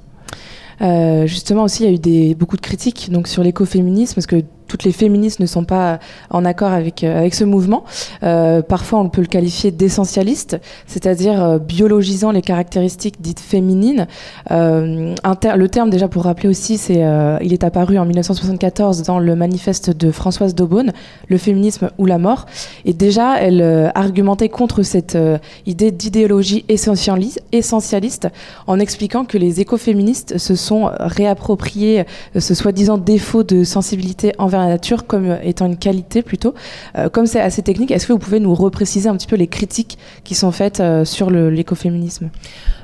Euh, 0.81 1.25
justement 1.25 1.63
aussi, 1.63 1.83
il 1.83 2.07
y 2.07 2.19
a 2.27 2.31
eu 2.31 2.35
beaucoup 2.35 2.55
de 2.55 2.61
critiques 2.61 3.09
donc 3.11 3.27
sur 3.27 3.43
l'écoféminisme 3.43 4.15
parce 4.15 4.27
que 4.27 4.43
toutes 4.67 4.83
les 4.83 4.91
féministes 4.91 5.39
ne 5.39 5.45
sont 5.45 5.65
pas 5.65 5.99
en 6.29 6.45
accord 6.45 6.71
avec, 6.71 7.03
euh, 7.03 7.17
avec 7.19 7.33
ce 7.33 7.43
mouvement. 7.43 7.83
Euh, 8.23 8.61
parfois, 8.61 8.99
on 8.99 9.09
peut 9.09 9.21
le 9.21 9.27
qualifier 9.27 9.71
d'essentialiste, 9.71 10.59
c'est-à-dire 10.85 11.43
euh, 11.43 11.59
biologisant 11.59 12.31
les 12.31 12.41
caractéristiques 12.41 13.21
dites 13.21 13.39
féminines. 13.39 14.07
Euh, 14.51 15.15
le 15.55 15.67
terme, 15.67 15.89
déjà 15.89 16.07
pour 16.07 16.23
rappeler 16.23 16.49
aussi, 16.49 16.77
c'est, 16.77 17.03
euh, 17.03 17.37
il 17.41 17.53
est 17.53 17.63
apparu 17.63 17.97
en 17.97 18.05
1974 18.05 19.03
dans 19.03 19.19
le 19.19 19.35
manifeste 19.35 19.89
de 19.89 20.11
Françoise 20.11 20.55
Daubonne, 20.55 20.93
Le 21.27 21.37
féminisme 21.37 21.89
ou 21.97 22.05
la 22.05 22.17
mort. 22.17 22.45
Et 22.85 22.93
déjà, 22.93 23.39
elle 23.39 23.61
euh, 23.61 23.89
argumentait 23.95 24.49
contre 24.49 24.83
cette 24.83 25.17
idée 25.65 25.91
d'idéologie 25.91 26.65
essentialiste 26.69 28.27
en 28.67 28.79
expliquant 28.79 29.25
que 29.25 29.37
les 29.37 29.61
écoféministes 29.61 30.37
se 30.37 30.55
sont 30.55 30.89
réappropriés 30.99 32.05
ce 32.37 32.53
soi-disant 32.53 32.97
défaut 32.97 33.43
de 33.43 33.63
sensibilité 33.63 34.33
envers 34.37 34.56
la 34.57 34.67
nature 34.67 35.07
comme 35.07 35.37
étant 35.43 35.65
une 35.65 35.77
qualité 35.77 36.21
plutôt. 36.21 36.53
Euh, 36.97 37.09
comme 37.09 37.25
c'est 37.25 37.41
assez 37.41 37.61
technique, 37.61 37.91
est-ce 37.91 38.07
que 38.07 38.13
vous 38.13 38.19
pouvez 38.19 38.39
nous 38.39 38.53
repréciser 38.53 39.09
un 39.09 39.15
petit 39.15 39.27
peu 39.27 39.35
les 39.35 39.47
critiques 39.47 39.97
qui 40.23 40.35
sont 40.35 40.51
faites 40.51 40.79
euh, 40.79 41.05
sur 41.05 41.29
l'écoféminisme? 41.29 42.29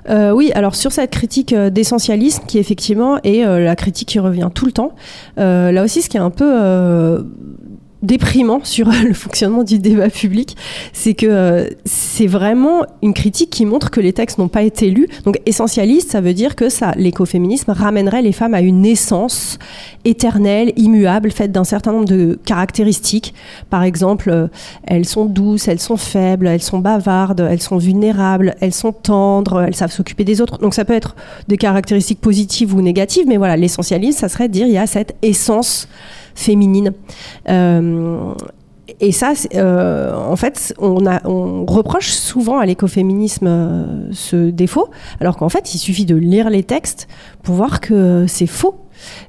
Euh, 0.10 0.32
Oui, 0.32 0.52
alors 0.54 0.76
sur 0.76 0.92
cette 0.92 1.12
critique 1.12 1.54
d'essentialisme 1.54 2.44
qui 2.48 2.58
effectivement 2.58 3.20
est 3.24 3.44
la 3.44 3.76
critique 3.76 4.10
qui 4.10 4.20
revient 4.20 4.50
tout 4.54 4.66
le 4.66 4.72
temps, 4.72 4.94
là 5.38 5.84
aussi 5.84 6.02
ce 6.02 6.10
qui 6.10 6.18
est 6.18 6.22
un 6.22 6.30
peu 6.30 7.24
déprimant 8.04 8.60
sur 8.64 8.92
le 9.04 9.14
fonctionnement 9.14 9.64
du 9.64 9.80
débat 9.80 10.10
public, 10.10 10.56
c'est 10.92 11.14
que 11.14 11.26
euh, 11.26 11.68
c'est 11.86 12.28
vraiment 12.28 12.86
une 13.02 13.14
critique 13.14 13.50
qui 13.50 13.66
montre 13.66 13.90
que 13.90 14.02
les 14.02 14.14
textes 14.14 14.38
n'ont 14.38 14.50
pas 14.50 14.62
été 14.62 14.90
lus. 14.92 15.08
Donc 15.26 15.40
essentialiste, 15.46 16.12
ça 16.12 16.22
veut 16.22 16.34
dire 16.34 16.56
que 16.56 16.70
ça, 16.70 16.92
l'écoféminisme 16.98 17.72
ramènerait 17.72 18.22
les 18.22 18.34
femmes 18.34 18.54
à 18.54 18.62
une 18.62 18.86
essence 18.86 19.58
éternelle, 20.06 20.74
immuable, 20.76 21.32
faite 21.32 21.52
d'un 21.52 21.64
certain 21.64 21.94
nombre 21.94 22.08
de 22.08 22.38
caractéristiques. 22.46 23.34
Par 23.70 23.84
exemple, 23.84 24.30
euh, 24.30 24.48
elles 24.86 25.06
sont 25.06 25.26
douces, 25.26 25.68
elles 25.68 25.80
sont 25.80 25.98
faibles, 25.98 26.48
elles 26.48 26.62
sont 26.62 26.80
bavardes, 26.80 27.48
elles 27.50 27.62
sont 27.62 27.78
vulnérables, 27.78 28.56
elles 28.60 28.74
sont 28.74 28.92
tendres, 28.92 29.62
elles 29.62 29.76
savent 29.76 29.92
s'occuper 29.94 30.26
des 30.26 30.42
autres. 30.42 30.58
Donc 30.58 30.74
ça 30.74 30.84
peut 30.84 30.94
être 30.94 31.16
des 31.48 31.58
caractéristiques 31.58 32.20
positives 32.20 32.76
ou 32.76 32.82
négatives, 32.82 33.26
mais 33.28 33.38
voilà, 33.38 33.56
l'essentialisme, 33.56 34.20
ça 34.20 34.28
serait 34.28 34.50
dire 34.50 34.68
il 34.68 34.74
y 34.74 34.78
a 34.78 34.88
cette 34.88 35.16
essence 35.22 35.88
féminine. 36.36 36.94
Euh, 37.50 38.34
et 39.00 39.12
ça, 39.12 39.34
euh, 39.56 40.14
en 40.14 40.36
fait, 40.36 40.74
on, 40.78 41.66
reproche 41.66 42.10
souvent 42.10 42.60
à 42.60 42.66
l'écoféminisme 42.66 43.48
euh, 43.48 44.08
ce 44.12 44.50
défaut, 44.50 44.90
alors 45.20 45.38
qu'en 45.38 45.50
fait, 45.50 45.74
il 45.74 45.78
suffit 45.78 46.06
de 46.06 46.16
lire 46.16 46.50
les 46.50 46.64
textes 46.64 47.08
pour 47.44 47.56
voir 47.56 47.80
que 47.80 48.26
c'est 48.28 48.48
faux 48.48 48.76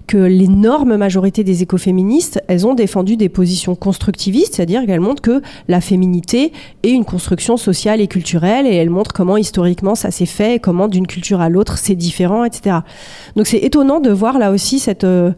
que 0.07 0.19
l'énorme 0.19 0.97
majorité 0.97 1.45
des 1.45 1.63
écoféministes, 1.63 2.43
elles 2.49 2.67
ont 2.67 2.75
défendu 2.75 3.17
des 3.17 3.29
positions 3.29 3.75
constructivistes, 3.75 4.55
c'est-à-dire 4.55 4.85
qu'elles 4.87 5.01
montrent 5.01 5.23
que 5.23 5.43
la 5.69 5.81
féminité 5.81 6.53
est 6.83 6.91
une 6.91 7.05
construction 7.05 7.57
sociale 7.57 8.01
et 8.01 8.07
culturelle, 8.07 8.67
et 8.67 8.75
elles 8.75 8.91
montrent 8.91 9.13
comment 9.13 9.37
historiquement 9.37 9.95
ça 9.95 10.11
s'est 10.11 10.27
fait, 10.27 10.61
comment 10.61 10.89
d'une 10.89 11.07
culture 11.07 11.41
à 11.41 11.49
l'autre 11.49 11.79
c'est 11.79 11.95
différent, 11.95 12.45
etc. 12.45 12.79
Donc 13.37 13.47
c'est 13.47 13.59
étonnant 13.59 14.01
de 14.01 14.11
voir 14.11 14.39
là 14.39 14.51
aussi 14.51 14.79
cette, 14.79 15.05
euh, 15.05 15.33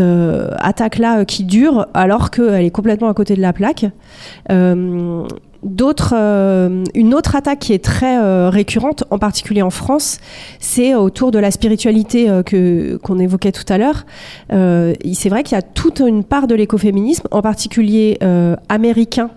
euh, 0.00 0.50
attaque-là 0.58 1.24
qui 1.24 1.44
dure, 1.44 1.86
alors 1.94 2.30
qu'elle 2.30 2.64
est 2.64 2.70
complètement 2.70 3.08
à 3.08 3.14
côté 3.14 3.34
de 3.34 3.40
la 3.40 3.52
plaque. 3.52 3.86
Euh, 4.50 5.26
D'autres, 5.62 6.14
euh, 6.16 6.84
une 6.94 7.12
autre 7.12 7.36
attaque 7.36 7.58
qui 7.58 7.74
est 7.74 7.84
très 7.84 8.18
euh, 8.18 8.48
récurrente, 8.48 9.04
en 9.10 9.18
particulier 9.18 9.60
en 9.60 9.68
France, 9.68 10.18
c'est 10.58 10.94
autour 10.94 11.32
de 11.32 11.38
la 11.38 11.50
spiritualité 11.50 12.30
euh, 12.30 12.42
que 12.42 12.96
qu'on 13.02 13.18
évoquait 13.18 13.52
tout 13.52 13.70
à 13.70 13.76
l'heure. 13.76 14.06
c'est 14.50 15.28
vrai 15.28 15.42
qu'il 15.42 15.56
y 15.56 15.58
a 15.58 15.62
toute 15.62 16.00
une 16.00 16.24
part 16.24 16.46
de 16.46 16.54
l'écoféminisme, 16.54 17.28
en 17.30 17.42
particulier 17.42 18.18
américain. 18.68 19.30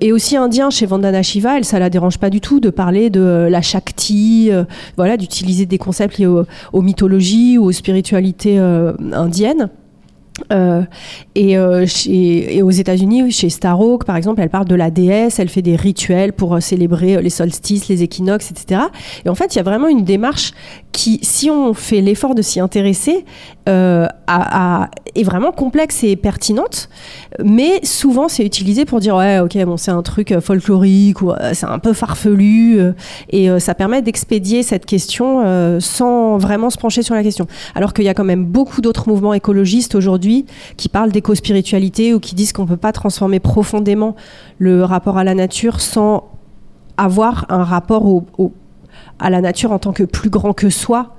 et 0.00 0.12
aussi 0.12 0.36
indien 0.36 0.70
chez 0.70 0.86
Vandana 0.86 1.22
Shiva, 1.22 1.56
elle, 1.56 1.64
ça 1.64 1.78
la 1.78 1.88
dérange 1.88 2.18
pas 2.18 2.30
du 2.30 2.40
tout 2.40 2.60
de 2.60 2.70
parler 2.70 3.10
de 3.10 3.48
la 3.50 3.62
Shakti, 3.62 4.50
voilà, 4.96 5.16
d'utiliser 5.16 5.66
des 5.66 5.78
concepts 5.78 6.18
liés 6.18 6.26
aux 6.26 6.82
mythologies 6.82 7.58
ou 7.58 7.64
aux 7.64 7.72
spiritualités 7.72 8.58
indiennes. 8.58 9.70
Euh, 10.50 10.82
et, 11.34 11.58
euh, 11.58 11.86
et, 12.06 12.62
aux 12.62 12.70
États-Unis, 12.70 13.30
chez 13.30 13.50
Starhawk, 13.50 14.04
par 14.04 14.16
exemple, 14.16 14.40
elle 14.40 14.50
parle 14.50 14.66
de 14.66 14.74
la 14.74 14.90
déesse, 14.90 15.38
elle 15.38 15.48
fait 15.48 15.62
des 15.62 15.76
rituels 15.76 16.32
pour 16.32 16.54
euh, 16.54 16.60
célébrer 16.60 17.20
les 17.20 17.30
solstices, 17.30 17.88
les 17.88 18.02
équinoxes, 18.02 18.50
etc. 18.50 18.82
Et 19.24 19.28
en 19.28 19.34
fait, 19.34 19.54
il 19.54 19.58
y 19.58 19.60
a 19.60 19.64
vraiment 19.64 19.88
une 19.88 20.04
démarche 20.04 20.52
qui, 20.92 21.18
si 21.22 21.50
on 21.50 21.74
fait 21.74 22.00
l'effort 22.00 22.34
de 22.34 22.42
s'y 22.42 22.60
intéresser, 22.60 23.24
euh, 23.68 24.06
est 25.14 25.22
vraiment 25.22 25.50
complexe 25.52 26.04
et 26.04 26.16
pertinente. 26.16 26.88
Mais 27.42 27.80
souvent, 27.82 28.28
c'est 28.28 28.44
utilisé 28.44 28.84
pour 28.84 29.00
dire 29.00 29.16
ouais, 29.16 29.38
ok, 29.38 29.56
bon, 29.64 29.76
c'est 29.76 29.90
un 29.90 30.02
truc 30.02 30.38
folklorique 30.40 31.22
ou 31.22 31.32
c'est 31.52 31.66
un 31.66 31.78
peu 31.78 31.92
farfelu, 31.92 32.92
et 33.30 33.48
ça 33.58 33.74
permet 33.74 34.02
d'expédier 34.02 34.62
cette 34.62 34.86
question 34.86 35.80
sans 35.80 36.38
vraiment 36.38 36.70
se 36.70 36.78
pencher 36.78 37.02
sur 37.02 37.14
la 37.14 37.22
question. 37.22 37.46
Alors 37.74 37.94
qu'il 37.94 38.04
y 38.04 38.08
a 38.08 38.14
quand 38.14 38.24
même 38.24 38.44
beaucoup 38.44 38.80
d'autres 38.80 39.08
mouvements 39.08 39.34
écologistes 39.34 39.94
aujourd'hui 39.94 40.46
qui 40.76 40.88
parlent 40.88 41.12
d'éco-spiritualité 41.12 42.14
ou 42.14 42.20
qui 42.20 42.34
disent 42.34 42.52
qu'on 42.52 42.66
peut 42.66 42.76
pas 42.76 42.92
transformer 42.92 43.40
profondément 43.40 44.14
le 44.58 44.84
rapport 44.84 45.18
à 45.18 45.24
la 45.24 45.34
nature 45.34 45.80
sans 45.80 46.30
avoir 46.96 47.46
un 47.48 47.64
rapport 47.64 48.04
à 49.22 49.30
la 49.30 49.40
nature 49.40 49.72
en 49.72 49.78
tant 49.78 49.92
que 49.92 50.02
plus 50.02 50.30
grand 50.30 50.52
que 50.52 50.68
soi. 50.68 51.16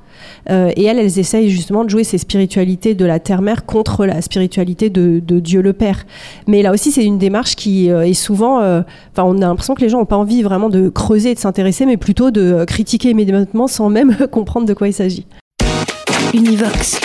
Euh, 0.49 0.71
et 0.75 0.83
elles, 0.83 0.99
elles 0.99 1.19
essayent 1.19 1.49
justement 1.49 1.83
de 1.83 1.89
jouer 1.89 2.03
ces 2.03 2.17
spiritualités 2.17 2.95
de 2.95 3.05
la 3.05 3.19
terre-mère 3.19 3.65
contre 3.65 4.05
la 4.05 4.21
spiritualité 4.21 4.89
de, 4.89 5.19
Dieu 5.19 5.61
le 5.61 5.73
Père. 5.73 6.05
Mais 6.47 6.61
là 6.61 6.71
aussi, 6.71 6.91
c'est 6.91 7.03
une 7.03 7.17
démarche 7.17 7.55
qui 7.55 7.89
euh, 7.89 8.05
est 8.05 8.13
souvent. 8.13 8.61
Euh, 8.61 8.81
enfin, 9.11 9.23
on 9.23 9.37
a 9.37 9.47
l'impression 9.47 9.73
que 9.73 9.81
les 9.81 9.89
gens 9.89 9.99
n'ont 9.99 10.05
pas 10.05 10.17
envie 10.17 10.43
vraiment 10.43 10.69
de 10.69 10.89
creuser 10.89 11.31
et 11.31 11.35
de 11.35 11.39
s'intéresser, 11.39 11.85
mais 11.85 11.97
plutôt 11.97 12.31
de 12.31 12.65
critiquer 12.65 13.09
immédiatement 13.09 13.67
sans 13.67 13.89
même 13.89 14.15
comprendre 14.31 14.67
de 14.67 14.73
quoi 14.73 14.87
il 14.87 14.93
s'agit. 14.93 15.25
Univox, 16.33 16.99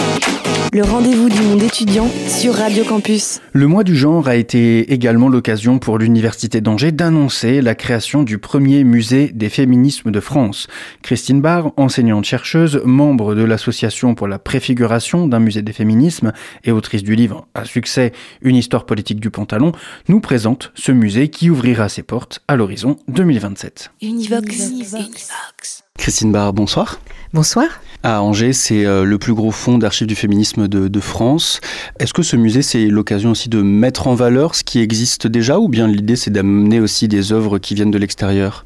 le 0.72 0.82
rendez-vous 0.82 1.28
du 1.28 1.38
monde 1.42 1.62
étudiant 1.62 2.08
sur 2.26 2.54
Radio 2.54 2.82
Campus. 2.82 3.40
Le 3.52 3.66
mois 3.66 3.84
du 3.84 3.94
genre 3.94 4.26
a 4.26 4.36
été 4.36 4.90
également 4.90 5.28
l'occasion 5.28 5.78
pour 5.78 5.98
l'Université 5.98 6.62
d'Angers 6.62 6.92
d'annoncer 6.92 7.60
la 7.60 7.74
création 7.74 8.22
du 8.22 8.38
premier 8.38 8.84
musée 8.84 9.28
des 9.28 9.50
féminismes 9.50 10.10
de 10.10 10.20
France. 10.20 10.66
Christine 11.02 11.42
Barr, 11.42 11.72
enseignante-chercheuse, 11.76 12.80
membre 12.86 13.34
de 13.34 13.42
l'Association 13.44 14.14
pour 14.14 14.28
la 14.28 14.38
préfiguration 14.38 15.26
d'un 15.26 15.40
musée 15.40 15.60
des 15.60 15.74
féminismes 15.74 16.32
et 16.64 16.72
autrice 16.72 17.02
du 17.02 17.14
livre 17.14 17.46
à 17.54 17.66
succès 17.66 18.12
Une 18.40 18.56
histoire 18.56 18.86
politique 18.86 19.20
du 19.20 19.28
pantalon, 19.28 19.72
nous 20.08 20.20
présente 20.20 20.72
ce 20.74 20.90
musée 20.90 21.28
qui 21.28 21.50
ouvrira 21.50 21.90
ses 21.90 22.02
portes 22.02 22.40
à 22.48 22.56
l'horizon 22.56 22.96
2027. 23.08 23.90
Univox. 24.00 24.70
Univox. 24.70 25.84
Christine 25.98 26.32
Barr, 26.32 26.54
bonsoir. 26.54 27.00
Bonsoir. 27.34 27.66
À 28.04 28.22
Angers, 28.22 28.52
c'est 28.52 28.86
euh, 28.86 29.04
le 29.04 29.18
plus 29.18 29.34
gros 29.34 29.50
fonds 29.50 29.76
d'archives 29.76 30.06
du 30.06 30.14
féminisme 30.14 30.68
de, 30.68 31.00
France. 31.00 31.60
Est-ce 31.98 32.14
que 32.14 32.22
ce 32.22 32.36
musée, 32.36 32.62
c'est 32.62 32.86
l'occasion 32.86 33.32
aussi 33.32 33.48
de 33.48 33.60
mettre 33.60 34.06
en 34.06 34.14
valeur 34.14 34.54
ce 34.54 34.62
qui 34.64 34.78
existe 34.78 35.26
déjà 35.26 35.58
ou 35.58 35.68
bien 35.68 35.86
l'idée, 35.88 36.16
c'est 36.16 36.30
d'amener 36.30 36.80
aussi 36.80 37.08
des 37.08 37.32
œuvres 37.32 37.58
qui 37.58 37.74
viennent 37.74 37.90
de 37.90 37.98
l'extérieur? 37.98 38.64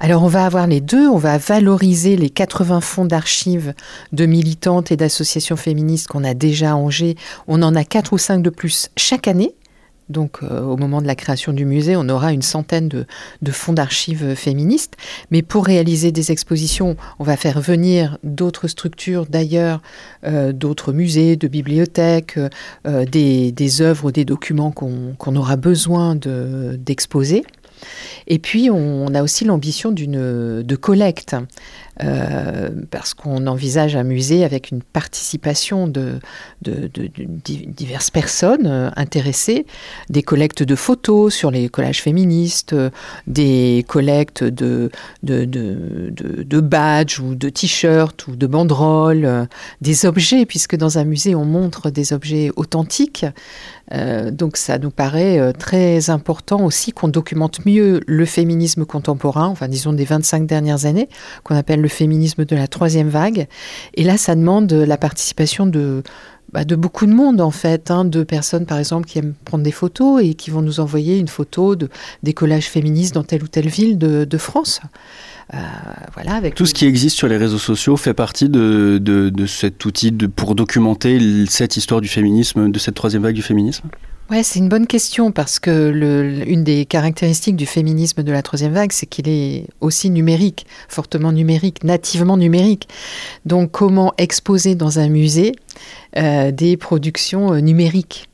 Alors 0.00 0.24
on 0.24 0.28
va 0.28 0.44
avoir 0.44 0.66
les 0.66 0.80
deux, 0.80 1.08
on 1.08 1.16
va 1.16 1.38
valoriser 1.38 2.16
les 2.16 2.28
80 2.28 2.80
fonds 2.80 3.04
d'archives 3.04 3.74
de 4.12 4.26
militantes 4.26 4.90
et 4.90 4.96
d'associations 4.96 5.56
féministes 5.56 6.08
qu'on 6.08 6.24
a 6.24 6.34
déjà 6.34 6.72
à 6.72 6.74
Angers. 6.74 7.14
On 7.46 7.62
en 7.62 7.76
a 7.76 7.84
quatre 7.84 8.12
ou 8.12 8.18
cinq 8.18 8.42
de 8.42 8.50
plus 8.50 8.90
chaque 8.96 9.28
année 9.28 9.54
Donc 10.08 10.38
euh, 10.42 10.60
au 10.62 10.76
moment 10.76 11.00
de 11.00 11.06
la 11.06 11.14
création 11.14 11.52
du 11.52 11.64
musée, 11.64 11.96
on 11.96 12.08
aura 12.08 12.32
une 12.32 12.42
centaine 12.42 12.88
de, 12.88 13.06
fonds 13.50 13.72
d'archives 13.72 14.34
féministes. 14.34 14.94
Mais 15.30 15.42
pour 15.42 15.64
réaliser 15.64 16.12
des 16.12 16.32
expositions, 16.32 16.96
on 17.18 17.24
va 17.24 17.36
faire 17.36 17.60
venir 17.60 18.18
d'autres 18.22 18.68
structures 18.68 19.26
d'ailleurs, 19.26 19.80
euh, 20.24 20.52
d'autres 20.52 20.92
musées, 20.92 21.36
de 21.36 21.48
bibliothèques, 21.48 22.38
euh, 22.86 23.04
des, 23.06 23.52
des, 23.52 23.82
œuvres, 23.82 24.10
des 24.10 24.24
documents 24.24 24.72
qu'on 24.72 25.36
aura 25.36 25.56
besoin 25.56 26.16
d'exposer. 26.16 27.44
et 28.26 28.38
puis, 28.38 28.70
on, 28.70 29.14
a 29.14 29.22
aussi 29.22 29.44
l'ambition 29.44 29.92
de 29.92 30.76
collecte. 30.76 31.36
Euh, 32.02 32.70
parce 32.90 33.14
qu'on 33.14 33.46
envisage 33.46 33.94
un 33.94 34.02
musée 34.02 34.44
avec 34.44 34.72
une 34.72 34.82
participation 34.82 35.86
de, 35.86 36.18
diverses 36.60 38.10
personnes 38.10 38.66
euh, 38.66 38.90
intéressées, 38.96 39.64
des 40.10 40.24
collectes 40.24 40.64
de 40.64 40.74
photos 40.74 41.32
sur 41.32 41.52
les 41.52 41.68
collages 41.68 42.02
féministes, 42.02 42.72
euh, 42.72 42.90
des 43.28 43.84
collectes 43.86 44.42
de, 44.42 44.90
badges 46.60 47.20
ou 47.20 47.36
de 47.36 47.48
t-shirts 47.48 48.26
ou 48.26 48.34
de 48.34 48.46
banderoles, 48.48 49.46
des 49.80 50.04
objets, 50.04 50.46
puisque 50.46 50.74
dans 50.74 50.98
un 50.98 51.04
musée 51.04 51.36
on 51.36 51.44
montre 51.44 51.90
des 51.90 52.12
objets 52.12 52.50
authentiques. 52.56 53.24
donc 54.32 54.56
ça 54.56 54.78
nous 54.78 54.90
paraît 54.90 55.52
très 55.52 56.10
important 56.10 56.64
aussi 56.64 56.92
qu'on 56.92 57.08
documente 57.08 57.64
mieux 57.66 58.00
le 58.06 58.24
féminisme 58.24 58.84
contemporain, 58.84 59.46
enfin 59.46 59.68
disons 59.68 59.92
des 59.92 60.04
25 60.04 60.46
dernières 60.46 60.86
années, 60.86 61.08
qu'on 61.44 61.54
appelle 61.54 61.83
le 61.84 61.88
féminisme 61.88 62.44
de 62.44 62.56
la 62.56 62.66
troisième 62.66 63.08
vague. 63.08 63.46
Et 63.94 64.02
là, 64.02 64.16
ça 64.16 64.34
demande 64.34 64.72
la 64.72 64.96
participation 64.96 65.66
de, 65.66 66.02
bah, 66.52 66.64
beaucoup 66.64 67.06
de 67.06 67.12
monde, 67.12 67.40
en 67.40 67.50
fait. 67.50 67.90
Hein, 67.90 68.04
de 68.04 68.22
personnes, 68.22 68.66
par 68.66 68.78
exemple, 68.78 69.06
qui 69.06 69.18
aiment 69.18 69.34
prendre 69.44 69.64
des 69.64 69.72
photos 69.72 70.22
et 70.22 70.34
qui 70.34 70.50
vont 70.50 70.62
nous 70.62 70.80
envoyer 70.80 71.18
une 71.18 71.28
photo 71.28 71.76
de, 71.76 71.88
des 72.22 72.32
collages 72.32 72.66
féministes 72.66 73.14
dans 73.14 73.24
telle 73.24 73.42
ou 73.42 73.48
telle 73.48 73.68
ville 73.68 73.98
de, 73.98 74.38
France. 74.38 74.80
Euh, 75.52 75.58
voilà, 76.14 76.34
avec 76.34 76.54
Tout 76.54 76.66
ce 76.66 76.74
qui 76.74 76.86
existe 76.86 77.16
sur 77.16 77.28
les 77.28 77.36
réseaux 77.36 77.58
sociaux 77.58 77.96
fait 77.96 78.14
partie 78.14 78.48
de 78.48 79.46
cet 79.46 79.84
outil 79.84 80.12
pour 80.12 80.54
documenter 80.54 81.44
cette 81.48 81.76
histoire 81.76 82.00
du 82.00 82.08
féminisme, 82.08 82.70
de 82.70 82.78
cette 82.78 82.94
troisième 82.94 83.22
vague 83.22 83.34
du 83.34 83.42
féminisme? 83.42 83.88
Ouais, 84.30 84.42
c'est 84.42 84.58
une 84.58 84.70
bonne 84.70 84.86
question 84.86 85.32
parce 85.32 85.58
que 85.58 85.70
le, 85.70 86.48
une 86.48 86.64
des 86.64 86.86
caractéristiques 86.86 87.56
du 87.56 87.66
féminisme 87.66 88.22
de 88.22 88.32
la 88.32 88.42
troisième 88.42 88.72
vague, 88.72 88.90
c'est 88.90 89.04
qu'il 89.04 89.28
est 89.28 89.66
aussi 89.82 90.08
numérique, 90.08 90.66
fortement 90.88 91.30
numérique, 91.30 91.84
nativement 91.84 92.38
numérique. 92.38 92.88
Donc, 93.44 93.70
comment 93.70 94.14
exposer 94.16 94.76
dans 94.76 94.98
un 94.98 95.10
musée 95.10 95.52
euh, 96.16 96.52
des 96.52 96.78
productions 96.78 97.52
euh, 97.52 97.60
numériques? 97.60 98.30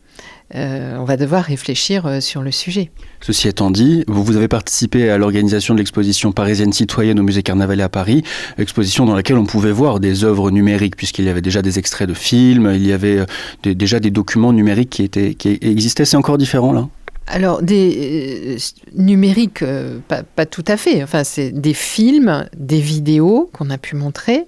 Euh, 0.54 0.97
on 0.99 1.04
va 1.04 1.16
devoir 1.16 1.45
réfléchir 1.45 2.07
euh, 2.07 2.21
sur 2.21 2.42
le 2.42 2.50
sujet. 2.50 2.90
Ceci 3.21 3.47
étant 3.47 3.71
dit, 3.71 4.04
vous, 4.09 4.37
avez 4.37 4.49
participé 4.49 5.09
à 5.09 5.16
l'organisation 5.16 5.75
de 5.75 5.78
l'exposition 5.78 6.33
parisienne 6.33 6.73
citoyenne 6.73 7.21
au 7.21 7.23
musée 7.23 7.42
Carnavalet 7.42 7.85
à 7.85 7.88
Paris, 7.88 8.25
exposition 8.59 9.07
dans 9.07 9.14
laquelle 9.14 9.38
on 9.38 9.47
pouvait 9.47 9.71
voir 9.71 10.00
des 10.00 10.25
œuvres 10.25 10.50
numériques, 10.50 10.97
puisqu'il 10.97 11.25
y 11.25 11.28
avait 11.28 11.40
déjà 11.40 11.62
des 11.62 11.78
extraits 11.78 12.09
de 12.09 12.14
films, 12.14 12.73
il 12.75 12.85
y 12.85 12.92
avait 12.92 13.19
euh, 13.19 13.75
déjà 13.75 14.00
des 14.00 14.11
documents 14.11 14.52
numériques 14.52 14.90
qui, 14.90 15.04
étaient, 15.04 15.35
qui 15.35 15.59
existaient. 15.61 16.04
C'est 16.04 16.16
encore 16.16 16.38
différent 16.38 16.73
là? 16.73 16.88
Alors, 17.30 17.62
des 17.62 18.56
numériques, 18.94 19.64
pas, 20.08 20.22
pas, 20.22 20.46
tout 20.46 20.64
à 20.66 20.76
fait. 20.76 21.02
Enfin, 21.02 21.25
c'est 21.25 21.50
des 21.50 21.75
films, 21.75 22.46
des 22.56 22.80
vidéos 22.80 23.49
qu'on 23.52 23.70
a 23.70 23.78
pu 23.78 23.96
montrer, 23.96 24.46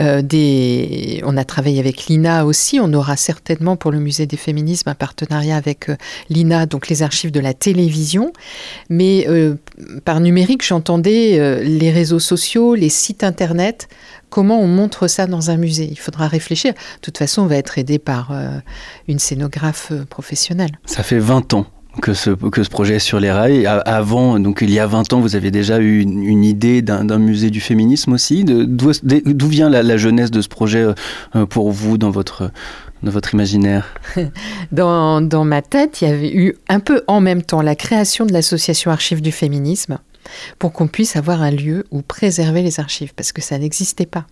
euh. 0.00 0.22
On 1.24 1.36
a 1.36 1.44
travaillé 1.44 1.80
avec 1.80 2.06
l'INA 2.06 2.44
aussi. 2.44 2.80
On 2.80 2.92
aura 2.92 3.16
certainement 3.16 3.76
pour 3.76 3.90
le 3.90 3.98
musée 3.98 4.26
des 4.26 4.36
féminismes 4.36 4.88
un 4.88 4.94
partenariat 4.94 5.56
avec 5.56 5.88
euh, 5.88 5.96
l'INA, 6.30 6.66
donc 6.66 6.88
les 6.88 7.02
archives 7.02 7.30
de 7.30 7.40
la 7.40 7.54
télévision. 7.54 8.32
Mais 8.88 9.26
euh, 9.28 9.56
par 10.04 10.20
numérique, 10.20 10.64
j'entendais 10.64 11.62
les 11.62 11.90
réseaux 11.90 12.18
sociaux, 12.18 12.74
les 12.74 12.88
sites 12.88 13.24
internet. 13.24 13.88
Comment 14.30 14.60
on 14.60 14.66
montre 14.66 15.08
ça 15.08 15.26
dans 15.26 15.50
un 15.50 15.56
musée 15.56 15.88
Il 15.90 15.98
faudra 15.98 16.26
réfléchir. 16.26 16.72
De 16.72 17.00
toute 17.02 17.18
façon, 17.18 17.42
on 17.42 17.46
va 17.46 17.56
être 17.56 17.78
aidé 17.78 17.98
par 17.98 18.32
une 19.08 19.18
scénographe 19.18 19.92
professionnelle. 20.08 20.78
Ça 20.86 21.02
fait 21.02 21.18
20 21.18 21.54
ans 21.54 21.66
que 22.00 22.14
ce, 22.14 22.30
que 22.30 22.62
ce 22.62 22.70
projet 22.70 22.96
est 22.96 23.00
sur 23.00 23.20
les 23.20 23.30
rails. 23.30 23.66
Avant, 23.66 24.38
donc 24.38 24.60
il 24.62 24.70
y 24.70 24.78
a 24.78 24.86
20 24.86 25.12
ans, 25.12 25.20
vous 25.20 25.36
avez 25.36 25.50
déjà 25.50 25.78
eu 25.78 26.00
une, 26.00 26.44
idée 26.44 26.82
d'un 26.82 27.18
musée 27.18 27.50
du 27.50 27.60
féminisme 27.60 28.12
aussi. 28.12 28.44
D'où 28.44 29.48
vient 29.48 29.68
la, 29.68 29.96
jeunesse 29.96 30.30
de 30.30 30.40
ce 30.40 30.48
projet 30.48 30.86
euh, 31.36 31.46
pour 31.46 31.70
vous 31.70 31.98
dans 31.98 32.10
votre, 32.10 32.50
dans 33.02 33.10
votre 33.10 33.34
imaginaire? 33.34 33.86
Dans, 34.72 35.20
dans 35.20 35.44
ma 35.44 35.60
tête, 35.60 36.00
il 36.00 36.08
y 36.08 36.10
avait 36.10 36.34
eu 36.34 36.56
un 36.68 36.80
peu 36.80 37.02
en 37.06 37.20
même 37.20 37.42
temps 37.42 37.60
la 37.60 37.76
création 37.76 38.24
de 38.24 38.32
l'association 38.32 38.90
Archives 38.90 39.20
du 39.20 39.32
féminisme 39.32 39.98
pour 40.58 40.72
qu'on 40.72 40.86
puisse 40.86 41.16
avoir 41.16 41.42
un 41.42 41.50
lieu 41.50 41.84
où 41.90 42.02
préserver 42.02 42.62
les 42.62 42.80
archives, 42.80 43.14
parce 43.14 43.32
que 43.32 43.40
ça 43.40 43.58
n'existait 43.58 44.06
pas. 44.06 44.26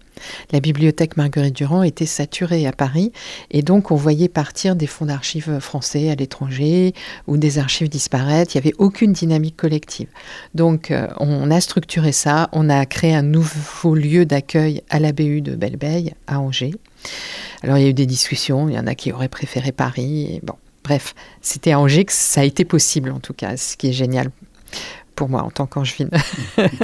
La 0.52 0.60
bibliothèque 0.60 1.16
Marguerite 1.16 1.54
Durand 1.54 1.82
était 1.82 2.06
saturée 2.06 2.66
à 2.66 2.72
Paris, 2.72 3.12
et 3.50 3.62
donc 3.62 3.90
on 3.90 3.96
voyait 3.96 4.28
partir 4.28 4.76
des 4.76 4.86
fonds 4.86 5.06
d'archives 5.06 5.58
français 5.60 6.10
à 6.10 6.14
l'étranger, 6.14 6.94
ou 7.26 7.36
des 7.36 7.58
archives 7.58 7.88
disparaître, 7.88 8.54
il 8.54 8.58
n'y 8.58 8.68
avait 8.68 8.76
aucune 8.78 9.12
dynamique 9.12 9.56
collective. 9.56 10.08
Donc 10.54 10.90
euh, 10.90 11.08
on 11.18 11.50
a 11.50 11.60
structuré 11.60 12.12
ça, 12.12 12.48
on 12.52 12.68
a 12.68 12.84
créé 12.86 13.14
un 13.14 13.22
nouveau 13.22 13.94
lieu 13.94 14.26
d'accueil 14.26 14.82
à 14.90 14.98
la 14.98 15.12
BU 15.12 15.40
de 15.40 15.54
Belleveille, 15.54 16.14
à 16.26 16.40
Angers. 16.40 16.74
Alors 17.62 17.78
il 17.78 17.82
y 17.82 17.86
a 17.86 17.90
eu 17.90 17.94
des 17.94 18.06
discussions, 18.06 18.68
il 18.68 18.74
y 18.74 18.78
en 18.78 18.86
a 18.86 18.94
qui 18.94 19.12
auraient 19.12 19.28
préféré 19.28 19.72
Paris, 19.72 20.40
bon. 20.42 20.54
Bref, 20.82 21.14
c'était 21.42 21.72
à 21.72 21.78
Angers 21.78 22.06
que 22.06 22.12
ça 22.12 22.40
a 22.40 22.44
été 22.44 22.64
possible 22.64 23.10
en 23.10 23.20
tout 23.20 23.34
cas, 23.34 23.56
ce 23.56 23.76
qui 23.76 23.88
est 23.88 23.92
génial 23.92 24.30
pour 25.20 25.28
moi 25.28 25.42
en 25.42 25.50
tant 25.50 25.66
qu'angevine. 25.66 26.08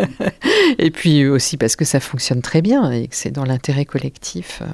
et 0.78 0.90
puis 0.90 1.26
aussi 1.26 1.56
parce 1.56 1.74
que 1.74 1.86
ça 1.86 2.00
fonctionne 2.00 2.42
très 2.42 2.60
bien 2.60 2.90
et 2.90 3.08
que 3.08 3.16
c'est 3.16 3.30
dans 3.30 3.46
l'intérêt 3.46 3.86
collectif. 3.86 4.60
Euh, 4.60 4.66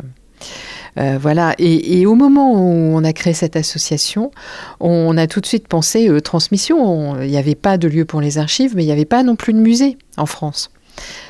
euh, 0.99 1.19
voilà. 1.21 1.55
Et, 1.61 2.05
au 2.05 2.17
moment 2.17 2.55
où 2.55 2.97
on 2.97 3.05
a 3.05 3.13
créé 3.13 3.35
cette 3.35 3.55
association, 3.55 4.33
on 4.81 5.17
a 5.17 5.29
tout 5.29 5.41
de 5.41 5.47
suite 5.47 5.69
pensé 5.69 6.09
euh, 6.09 6.21
transmission. 6.21 7.23
Il 7.23 7.31
n'y 7.31 7.37
avait 7.37 7.55
pas 7.55 7.79
de 7.79 7.87
lieu 7.87 8.05
pour 8.05 8.21
les 8.21 8.39
archives, 8.39 8.73
mais 8.75 8.83
il 8.83 8.87
n'y 8.87 8.93
avait 8.93 9.05
pas 9.05 9.23
non 9.23 9.37
plus 9.37 9.53
de 9.53 9.61
musée 9.61 9.97
en 10.17 10.27
France 10.27 10.73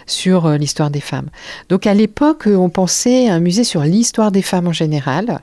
sur 0.06 0.48
l'histoire 0.52 0.88
des 0.88 1.02
femmes. 1.02 1.28
Donc 1.68 1.86
à 1.86 1.92
l'époque, 1.92 2.44
on 2.46 2.70
pensait 2.70 3.28
un 3.28 3.40
musée 3.40 3.64
sur 3.64 3.82
l'histoire 3.82 4.32
des 4.32 4.42
femmes 4.42 4.68
en 4.68 4.72
général 4.72 5.42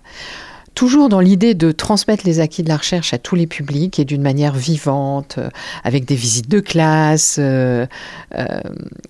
toujours 0.75 1.09
dans 1.09 1.19
l'idée 1.19 1.53
de 1.53 1.71
transmettre 1.71 2.25
les 2.25 2.39
acquis 2.39 2.63
de 2.63 2.69
la 2.69 2.77
recherche 2.77 3.13
à 3.13 3.17
tous 3.17 3.35
les 3.35 3.47
publics 3.47 3.99
et 3.99 4.05
d'une 4.05 4.21
manière 4.21 4.55
vivante, 4.55 5.35
euh, 5.37 5.49
avec 5.83 6.05
des 6.05 6.15
visites 6.15 6.49
de 6.49 6.59
classe, 6.59 7.37
euh, 7.39 7.85
euh, 8.35 8.61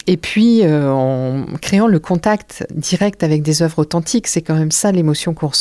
et 0.07 0.17
puis 0.17 0.65
en 0.65 1.45
créant 1.61 1.87
le 1.87 1.99
contact 1.99 2.65
direct 2.71 3.23
avec 3.23 3.41
des 3.41 3.61
œuvres 3.61 3.79
authentiques. 3.79 4.27
C'est 4.27 4.41
quand 4.41 4.55
même 4.55 4.71
ça 4.71 4.91
l'émotion 4.91 5.33
qu'on 5.33 5.51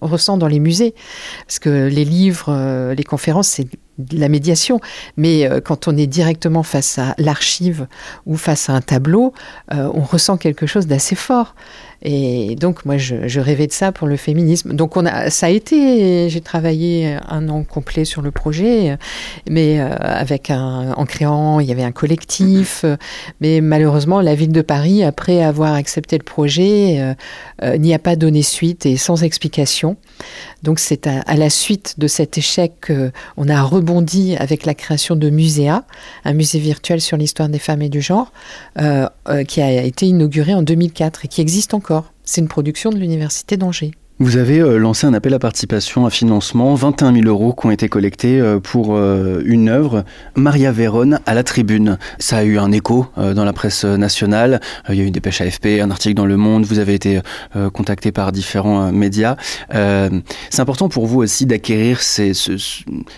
ressent 0.00 0.38
dans 0.38 0.46
les 0.46 0.60
musées, 0.60 0.94
parce 1.46 1.58
que 1.58 1.88
les 1.88 2.04
livres, 2.04 2.92
les 2.94 3.04
conférences, 3.04 3.48
c'est 3.48 3.66
la 4.12 4.28
médiation, 4.28 4.80
mais 5.16 5.48
quand 5.64 5.88
on 5.88 5.96
est 5.96 6.06
directement 6.06 6.62
face 6.62 6.98
à 6.98 7.14
l'archive 7.18 7.86
ou 8.26 8.36
face 8.36 8.70
à 8.70 8.74
un 8.74 8.80
tableau, 8.80 9.32
on 9.70 10.02
ressent 10.02 10.36
quelque 10.36 10.66
chose 10.66 10.86
d'assez 10.86 11.16
fort. 11.16 11.54
Et 12.02 12.54
donc, 12.54 12.84
moi, 12.84 12.96
je, 12.96 13.40
rêvais 13.40 13.66
de 13.66 13.72
ça 13.72 13.90
pour 13.90 14.06
le 14.06 14.16
féminisme. 14.16 14.72
Donc, 14.72 14.96
on 14.96 15.04
a, 15.04 15.30
ça 15.30 15.46
a 15.46 15.48
été, 15.48 16.28
j'ai 16.28 16.40
travaillé 16.40 17.16
un 17.28 17.48
an 17.48 17.64
complet 17.64 18.04
sur 18.04 18.22
le 18.22 18.30
projet, 18.30 18.96
mais 19.50 19.80
euh, 19.80 19.96
avec 19.98 20.50
un, 20.50 20.92
en 20.92 21.06
créant, 21.06 21.58
il 21.58 21.66
y 21.66 21.72
avait 21.72 21.82
un 21.82 21.90
collectif. 21.90 22.84
Mais 23.40 23.60
malheureusement, 23.60 24.20
la 24.20 24.36
ville 24.36 24.52
de 24.52 24.62
Paris, 24.62 25.02
après 25.02 25.42
avoir 25.42 25.74
accepté 25.74 26.16
le 26.18 26.22
projet, 26.22 27.00
euh, 27.00 27.14
euh, 27.64 27.76
n'y 27.78 27.92
a 27.92 27.98
pas 27.98 28.14
donné 28.14 28.42
suite 28.42 28.86
et 28.86 28.96
sans 28.96 29.24
explication. 29.24 29.96
Donc, 30.62 30.78
c'est 30.78 31.08
à, 31.08 31.36
la 31.36 31.50
suite 31.50 31.94
de 31.98 32.06
cet 32.06 32.38
échec 32.38 32.72
qu'on 32.86 33.48
a 33.48 33.62
rebondi 33.62 34.36
avec 34.36 34.66
la 34.66 34.74
création 34.74 35.16
de 35.16 35.30
Muséa, 35.30 35.84
un 36.24 36.32
musée 36.32 36.58
virtuel 36.58 37.00
sur 37.00 37.16
l'histoire 37.16 37.48
des 37.48 37.58
femmes 37.58 37.82
et 37.82 37.88
du 37.88 38.00
genre, 38.00 38.32
qui 39.46 39.60
a 39.62 39.82
été 39.82 40.06
inauguré 40.06 40.54
en 40.54 40.62
2004 40.62 41.24
et 41.24 41.28
qui 41.28 41.40
existe 41.40 41.74
encore 41.74 41.87
c'est 42.28 42.42
une 42.42 42.48
production 42.48 42.90
de 42.90 42.98
l'Université 42.98 43.56
d'Angers. 43.56 43.92
Vous 44.20 44.36
avez 44.36 44.58
euh, 44.58 44.78
lancé 44.78 45.06
un 45.06 45.14
appel 45.14 45.32
à 45.32 45.38
participation, 45.38 46.04
à 46.04 46.10
financement, 46.10 46.74
21 46.74 47.14
000 47.14 47.26
euros 47.26 47.54
qui 47.54 47.66
ont 47.66 47.70
été 47.70 47.88
collectés 47.88 48.38
euh, 48.38 48.58
pour 48.60 48.96
euh, 48.96 49.40
une 49.46 49.70
œuvre, 49.70 50.04
Maria 50.34 50.70
Vérone 50.70 51.20
à 51.24 51.32
la 51.34 51.42
tribune. 51.42 51.98
Ça 52.18 52.38
a 52.38 52.42
eu 52.42 52.58
un 52.58 52.70
écho 52.70 53.06
dans 53.16 53.44
la 53.44 53.52
presse 53.52 53.84
nationale, 53.84 54.60
il 54.90 54.96
y 54.96 55.00
a 55.00 55.04
eu 55.04 55.10
des 55.10 55.20
pêches 55.20 55.40
AFP, 55.40 55.80
un 55.80 55.90
article 55.90 56.14
dans 56.14 56.26
Le 56.26 56.36
Monde, 56.36 56.64
vous 56.64 56.78
avez 56.78 56.94
été 56.94 57.20
contacté 57.72 58.12
par 58.12 58.32
différents 58.32 58.92
médias. 58.92 59.36
C'est 59.70 60.60
important 60.60 60.88
pour 60.88 61.06
vous 61.06 61.20
aussi 61.20 61.46
d'acquérir 61.46 62.02
ces, 62.02 62.32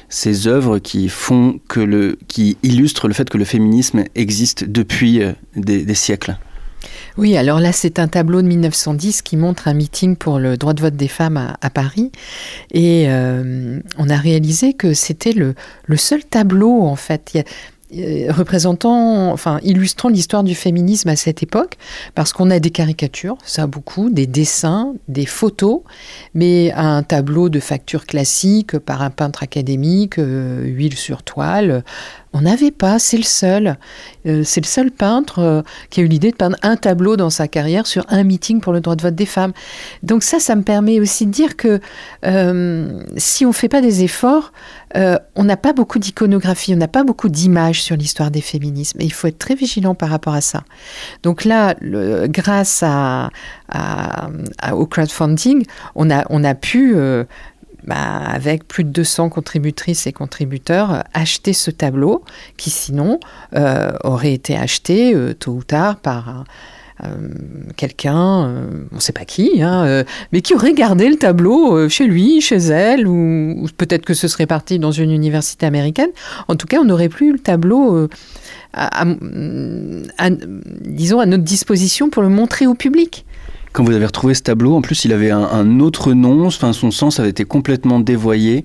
ces 0.08 0.46
œuvres 0.46 0.78
qui 0.78 1.08
font 1.08 1.60
que 1.68 1.80
le, 1.80 2.18
qui 2.28 2.56
illustrent 2.62 3.08
le 3.08 3.14
fait 3.14 3.28
que 3.28 3.38
le 3.38 3.44
féminisme 3.44 4.04
existe 4.14 4.64
depuis 4.64 5.22
des 5.56 5.94
siècles. 5.94 6.38
Oui, 7.16 7.36
alors 7.36 7.60
là, 7.60 7.72
c'est 7.72 7.98
un 7.98 8.08
tableau 8.08 8.42
de 8.42 8.46
1910 8.46 9.22
qui 9.22 9.36
montre 9.36 9.68
un 9.68 9.74
meeting 9.74 10.16
pour 10.16 10.38
le 10.38 10.56
droit 10.56 10.72
de 10.72 10.80
vote 10.80 10.96
des 10.96 11.08
femmes 11.08 11.54
à, 11.60 11.70
Paris. 11.70 12.10
Et 12.72 13.06
euh, 13.08 13.80
on 13.98 14.08
a 14.08 14.16
réalisé 14.16 14.72
que 14.72 14.94
c'était 14.94 15.32
le, 15.32 15.54
seul 15.96 16.24
tableau, 16.24 16.82
en 16.82 16.96
fait. 16.96 17.32
Euh, 17.96 18.30
représentant, 18.30 19.32
enfin 19.32 19.58
illustrant 19.64 20.10
l'histoire 20.10 20.44
du 20.44 20.54
féminisme 20.54 21.08
à 21.08 21.16
cette 21.16 21.42
époque, 21.42 21.76
parce 22.14 22.32
qu'on 22.32 22.48
a 22.50 22.60
des 22.60 22.70
caricatures, 22.70 23.36
ça 23.44 23.66
beaucoup, 23.66 24.10
des 24.10 24.28
dessins, 24.28 24.94
des 25.08 25.26
photos, 25.26 25.80
mais 26.32 26.72
un 26.76 27.02
tableau 27.02 27.48
de 27.48 27.58
facture 27.58 28.06
classique 28.06 28.78
par 28.78 29.02
un 29.02 29.10
peintre 29.10 29.42
académique, 29.42 30.18
euh, 30.18 30.62
huile 30.66 30.96
sur 30.96 31.24
toile, 31.24 31.82
on 32.32 32.42
n'avait 32.42 32.70
pas, 32.70 32.98
c'est 32.98 33.16
le 33.16 33.24
seul. 33.24 33.76
Euh, 34.26 34.42
c'est 34.44 34.60
le 34.60 34.66
seul 34.66 34.90
peintre 34.90 35.40
euh, 35.40 35.62
qui 35.88 36.00
a 36.00 36.04
eu 36.04 36.06
l'idée 36.06 36.30
de 36.30 36.36
peindre 36.36 36.56
un 36.62 36.76
tableau 36.76 37.16
dans 37.16 37.30
sa 37.30 37.48
carrière 37.48 37.86
sur 37.86 38.04
un 38.08 38.22
meeting 38.22 38.60
pour 38.60 38.72
le 38.72 38.80
droit 38.80 38.94
de 38.94 39.02
vote 39.02 39.14
des 39.14 39.26
femmes. 39.26 39.52
Donc 40.02 40.22
ça, 40.22 40.38
ça 40.38 40.54
me 40.54 40.62
permet 40.62 41.00
aussi 41.00 41.26
de 41.26 41.32
dire 41.32 41.56
que 41.56 41.80
euh, 42.24 43.02
si 43.16 43.44
on 43.44 43.48
ne 43.48 43.54
fait 43.54 43.68
pas 43.68 43.80
des 43.80 44.04
efforts, 44.04 44.52
on 45.36 45.44
n'a 45.44 45.56
pas 45.56 45.72
beaucoup 45.72 46.00
d'iconographie, 46.00 46.74
on 46.74 46.76
n'a 46.76 46.88
pas 46.88 47.04
beaucoup 47.04 47.28
d'images 47.28 47.80
sur 47.80 47.96
l'histoire 47.96 48.32
des 48.32 48.40
féminismes. 48.40 49.00
Et 49.00 49.04
il 49.04 49.12
faut 49.12 49.28
être 49.28 49.38
très 49.38 49.54
vigilant 49.54 49.94
par 49.94 50.08
rapport 50.08 50.34
à 50.34 50.40
ça. 50.40 50.64
Donc 51.22 51.44
là, 51.44 51.76
grâce 51.80 52.82
à, 52.84 53.30
au 54.72 54.86
crowdfunding, 54.86 55.64
on 55.94 56.10
a, 56.10 56.24
on 56.28 56.42
a 56.42 56.56
pu 56.56 56.96
bah, 57.84 58.18
avec 58.26 58.66
plus 58.66 58.84
de 58.84 58.90
200 58.90 59.30
contributrices 59.30 60.06
et 60.06 60.12
contributeurs, 60.12 60.92
euh, 60.92 61.00
acheter 61.14 61.52
ce 61.52 61.70
tableau 61.70 62.24
qui 62.56 62.70
sinon 62.70 63.20
euh, 63.56 63.92
aurait 64.04 64.32
été 64.32 64.56
acheté 64.56 65.14
euh, 65.14 65.34
tôt 65.34 65.52
ou 65.52 65.62
tard 65.62 65.96
par 65.96 66.44
quelqu'un, 67.78 68.12
on 68.92 68.96
ne 68.96 69.00
sait 69.00 69.14
pas 69.14 69.24
qui, 69.24 69.62
hein, 69.62 70.04
mais 70.32 70.42
qui 70.42 70.52
aurait 70.52 70.74
gardé 70.74 71.08
le 71.08 71.16
tableau 71.16 71.88
chez 71.88 72.04
lui, 72.04 72.42
chez 72.42 72.58
elle, 72.58 73.08
ou, 73.08 73.66
peut-être 73.78 74.04
que 74.04 74.12
ce 74.12 74.28
serait 74.28 74.44
parti 74.44 74.78
dans 74.78 74.92
une 74.92 75.10
université 75.10 75.64
américaine. 75.64 76.10
En 76.46 76.56
tout 76.56 76.66
cas, 76.66 76.76
on 76.78 76.84
n'aurait 76.84 77.08
plus 77.08 77.32
le 77.32 77.38
tableau, 77.38 78.06
disons, 80.82 81.20
à 81.20 81.24
notre 81.24 81.42
disposition 81.42 82.10
pour 82.10 82.22
le 82.22 82.28
montrer 82.28 82.66
au 82.66 82.74
public. 82.74 83.24
Quand 83.72 83.84
vous 83.84 83.92
avez 83.92 84.06
retrouvé 84.06 84.34
ce 84.34 84.42
tableau, 84.42 84.74
en 84.74 84.82
plus, 84.82 85.04
il 85.04 85.12
avait 85.12 85.30
un, 85.30 85.80
autre 85.80 86.12
nom, 86.12 86.46
enfin, 86.46 86.72
son 86.72 86.90
sens 86.90 87.20
avait 87.20 87.30
été 87.30 87.44
complètement 87.44 88.00
dévoyé. 88.00 88.64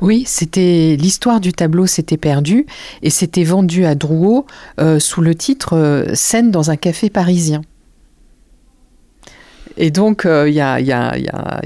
Oui, 0.00 0.24
c'était 0.26 0.96
l'histoire 0.98 1.38
du 1.38 1.52
tableau 1.52 1.86
s'était 1.86 2.16
perdue 2.16 2.66
et 3.02 3.10
c'était 3.10 3.44
vendu 3.44 3.84
à 3.84 3.94
Drouot 3.94 4.46
euh, 4.80 4.98
sous 4.98 5.20
le 5.20 5.34
titre 5.34 5.76
euh, 5.76 6.14
Scène 6.14 6.50
dans 6.50 6.70
un 6.70 6.76
café 6.76 7.10
parisien. 7.10 7.62
Et 9.76 9.90
donc, 9.90 10.26
euh, 10.26 10.48
il 10.48 10.54
y, 10.54 10.60
a, 10.60 10.72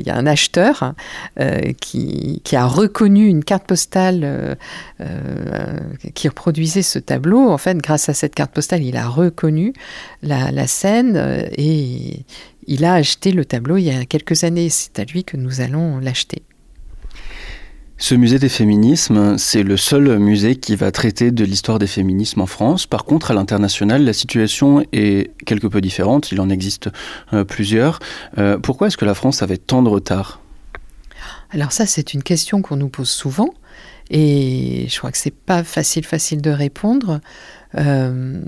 un 0.06 0.26
acheteur 0.26 0.94
qui, 1.80 2.40
qui, 2.44 2.56
a 2.56 2.66
reconnu 2.66 3.26
une 3.26 3.44
carte 3.44 3.64
postale 3.64 4.56
qui 6.14 6.28
reproduisait 6.28 6.82
ce 6.82 6.98
tableau. 6.98 7.50
En 7.50 7.58
fait, 7.58 7.76
grâce 7.78 8.08
à 8.08 8.14
cette 8.14 8.34
carte 8.34 8.52
postale, 8.52 8.82
il 8.82 8.96
a 8.96 9.08
reconnu 9.08 9.72
la 10.22 10.66
scène 10.66 11.48
et 11.56 12.24
il 12.66 12.84
a 12.84 12.94
acheté 12.94 13.32
le 13.32 13.44
tableau 13.44 13.76
il 13.76 13.84
y 13.84 13.90
a 13.90 14.04
quelques 14.04 14.44
années. 14.44 14.68
C'est 14.70 14.98
à 14.98 15.04
lui 15.04 15.24
que 15.24 15.36
nous 15.36 15.60
allons 15.60 15.98
l'acheter. 15.98 16.42
Ce 17.98 18.14
musée 18.14 18.38
des 18.38 18.50
féminismes, 18.50 19.38
c'est 19.38 19.62
le 19.62 19.78
seul 19.78 20.18
musée 20.18 20.56
qui 20.56 20.76
va 20.76 20.92
traiter 20.92 21.30
de 21.30 21.44
l'histoire 21.44 21.78
des 21.78 21.86
féminismes 21.86 22.42
en 22.42 22.46
France. 22.46 22.86
Par 22.86 23.04
contre, 23.04 23.30
à 23.30 23.34
l'international, 23.34 24.04
la 24.04 24.12
situation 24.12 24.84
est 24.92 25.30
quelque 25.46 25.66
peu 25.66 25.80
différente. 25.80 26.30
Il 26.30 26.42
en 26.42 26.50
existe 26.50 26.90
euh, 27.32 27.44
plusieurs. 27.44 27.98
Euh, 28.36 28.58
pourquoi 28.58 28.88
est-ce 28.88 28.98
que 28.98 29.06
la 29.06 29.14
France 29.14 29.42
avait 29.42 29.56
tant 29.56 29.82
de 29.82 29.88
retard? 29.88 30.40
Alors 31.50 31.72
ça, 31.72 31.86
c'est 31.86 32.12
une 32.12 32.22
question 32.22 32.60
qu'on 32.60 32.76
nous 32.76 32.90
pose 32.90 33.08
souvent. 33.08 33.54
Et 34.10 34.86
je 34.90 34.98
crois 34.98 35.10
que 35.10 35.18
c'est 35.18 35.34
pas 35.34 35.64
facile, 35.64 36.04
facile 36.04 36.42
de 36.42 36.50
répondre. 36.50 37.20
Euh, 37.78 38.40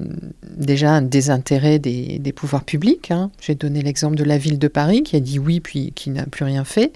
déjà 0.57 0.93
un 0.93 1.03
désintérêt 1.03 1.79
des, 1.79 2.33
pouvoirs 2.35 2.65
publics. 2.65 3.11
Hein. 3.11 3.31
J'ai 3.41 3.55
donné 3.55 3.83
l'exemple 3.83 4.17
de 4.17 4.25
la 4.25 4.39
ville 4.39 4.59
de 4.59 4.69
Paris 4.69 5.03
qui 5.03 5.17
a 5.17 5.21
dit 5.21 5.39
oui 5.39 5.61
puis 5.61 5.93
qui 5.95 6.11
n'a 6.11 6.25
plus 6.25 6.45
rien 6.45 6.65
fait. 6.65 6.93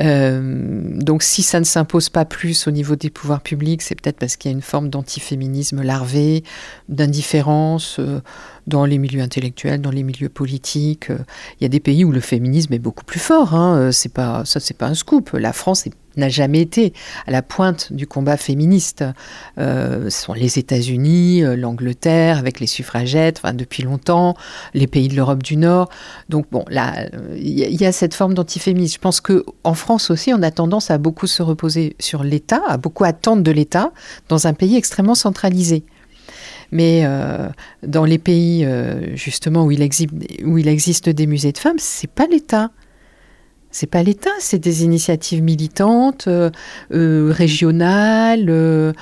Euh, 0.00 1.00
donc 1.00 1.22
si 1.22 1.42
ça 1.42 1.60
ne 1.60 1.64
s'impose 1.64 2.08
pas 2.08 2.24
plus 2.24 2.66
au 2.66 2.70
niveau 2.70 2.96
des 2.96 3.10
pouvoirs 3.10 3.40
publics, 3.40 3.82
c'est 3.82 3.94
peut-être 3.94 4.18
parce 4.18 4.36
qu'il 4.36 4.50
y 4.50 4.54
a 4.54 4.56
une 4.56 4.62
forme 4.62 4.88
d'antiféminisme 4.88 5.82
larvé, 5.82 6.44
d'indifférence 6.88 7.96
euh, 7.98 8.20
dans 8.66 8.84
les 8.84 8.98
milieux 8.98 9.22
intellectuels, 9.22 9.80
dans 9.80 9.90
les 9.90 10.02
milieux 10.02 10.28
politiques. 10.28 11.10
Il 11.10 11.62
y 11.62 11.66
a 11.66 11.68
des 11.68 11.80
pays 11.80 12.04
où 12.04 12.12
le 12.12 12.20
féminisme 12.20 12.72
est 12.72 12.78
beaucoup 12.78 13.04
plus 13.04 13.20
fort. 13.20 13.54
Hein. 13.54 13.90
C'est 13.92 14.12
pas 14.12 14.44
ça, 14.44 14.60
c'est 14.60 14.76
pas 14.76 14.86
un 14.86 14.94
scoop. 14.94 15.32
La 15.32 15.52
France 15.52 15.86
est 15.86 15.92
n'a 16.16 16.28
jamais 16.28 16.60
été 16.60 16.92
à 17.26 17.30
la 17.30 17.42
pointe 17.42 17.92
du 17.92 18.06
combat 18.06 18.36
féministe. 18.36 19.04
Euh, 19.58 20.10
ce 20.10 20.22
sont 20.24 20.32
les 20.32 20.58
États-Unis, 20.58 21.42
euh, 21.42 21.56
l'Angleterre 21.56 22.38
avec 22.38 22.60
les 22.60 22.66
suffragettes, 22.66 23.40
enfin, 23.42 23.54
depuis 23.54 23.82
longtemps, 23.82 24.36
les 24.74 24.86
pays 24.86 25.08
de 25.08 25.16
l'Europe 25.16 25.42
du 25.42 25.56
Nord. 25.56 25.88
Donc 26.28 26.46
bon, 26.50 26.64
là, 26.68 27.08
il 27.36 27.80
y, 27.80 27.86
a 27.86 27.92
cette 27.92 28.14
forme 28.14 28.34
d'antiféminisme. 28.34 28.94
Je 28.94 29.00
pense 29.00 29.20
que 29.20 29.44
en 29.64 29.74
France 29.74 30.10
aussi, 30.10 30.32
on 30.32 30.42
a 30.42 30.50
tendance 30.50 30.90
à 30.90 30.98
beaucoup 30.98 31.26
se 31.26 31.42
reposer 31.42 31.96
sur 31.98 32.24
l'État, 32.24 32.62
à 32.66 32.76
beaucoup 32.76 33.04
attendre 33.04 33.42
de 33.42 33.50
l'État 33.50 33.92
dans 34.28 34.46
un 34.46 34.54
pays 34.54 34.76
extrêmement 34.76 35.14
centralisé. 35.14 35.84
Mais 36.72 37.02
euh, 37.04 37.48
dans 37.86 38.04
les 38.04 38.18
pays 38.18 38.66
justement 39.14 39.64
où 39.64 39.70
il, 39.70 39.82
existe, 39.82 40.12
où 40.44 40.58
il 40.58 40.68
existe 40.68 41.08
des 41.08 41.26
musées 41.26 41.52
de 41.52 41.58
femmes, 41.58 41.78
c'est 41.78 42.10
pas 42.10 42.26
l'État 42.26 42.70
c'est 43.74 43.88
pas 43.88 44.04
l'État, 44.04 44.30
c'est 44.38 44.60
des 44.60 44.84
initiatives 44.84 45.42
militantes, 45.42 46.26
euh, 46.28 46.50
euh, 46.92 47.32
régionales. 47.32 48.46
Euh, 48.48 48.92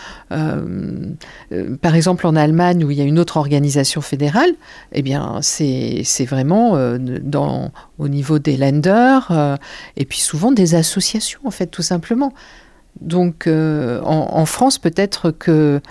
par 1.82 1.94
exemple, 1.94 2.26
en 2.26 2.34
Allemagne, 2.34 2.82
où 2.82 2.90
il 2.90 2.96
y 2.96 3.02
a 3.02 3.04
une 3.04 3.18
autre 3.18 3.36
organisation 3.36 4.00
fédérale, 4.00 4.52
eh 4.92 5.02
bien, 5.02 5.40
c'est 5.42 6.24
vraiment 6.24 6.72
au 7.98 8.08
niveau 8.08 8.38
des 8.38 8.56
lenders 8.56 9.58
et 9.98 10.06
puis 10.06 10.20
souvent 10.20 10.52
des 10.52 10.74
associations, 10.74 11.40
en 11.44 11.50
fait, 11.50 11.66
tout 11.66 11.82
simplement. 11.82 12.32
Donc, 13.02 13.46
en, 13.46 14.46
France, 14.46 14.78
peut-être 14.78 15.30
que 15.32 15.82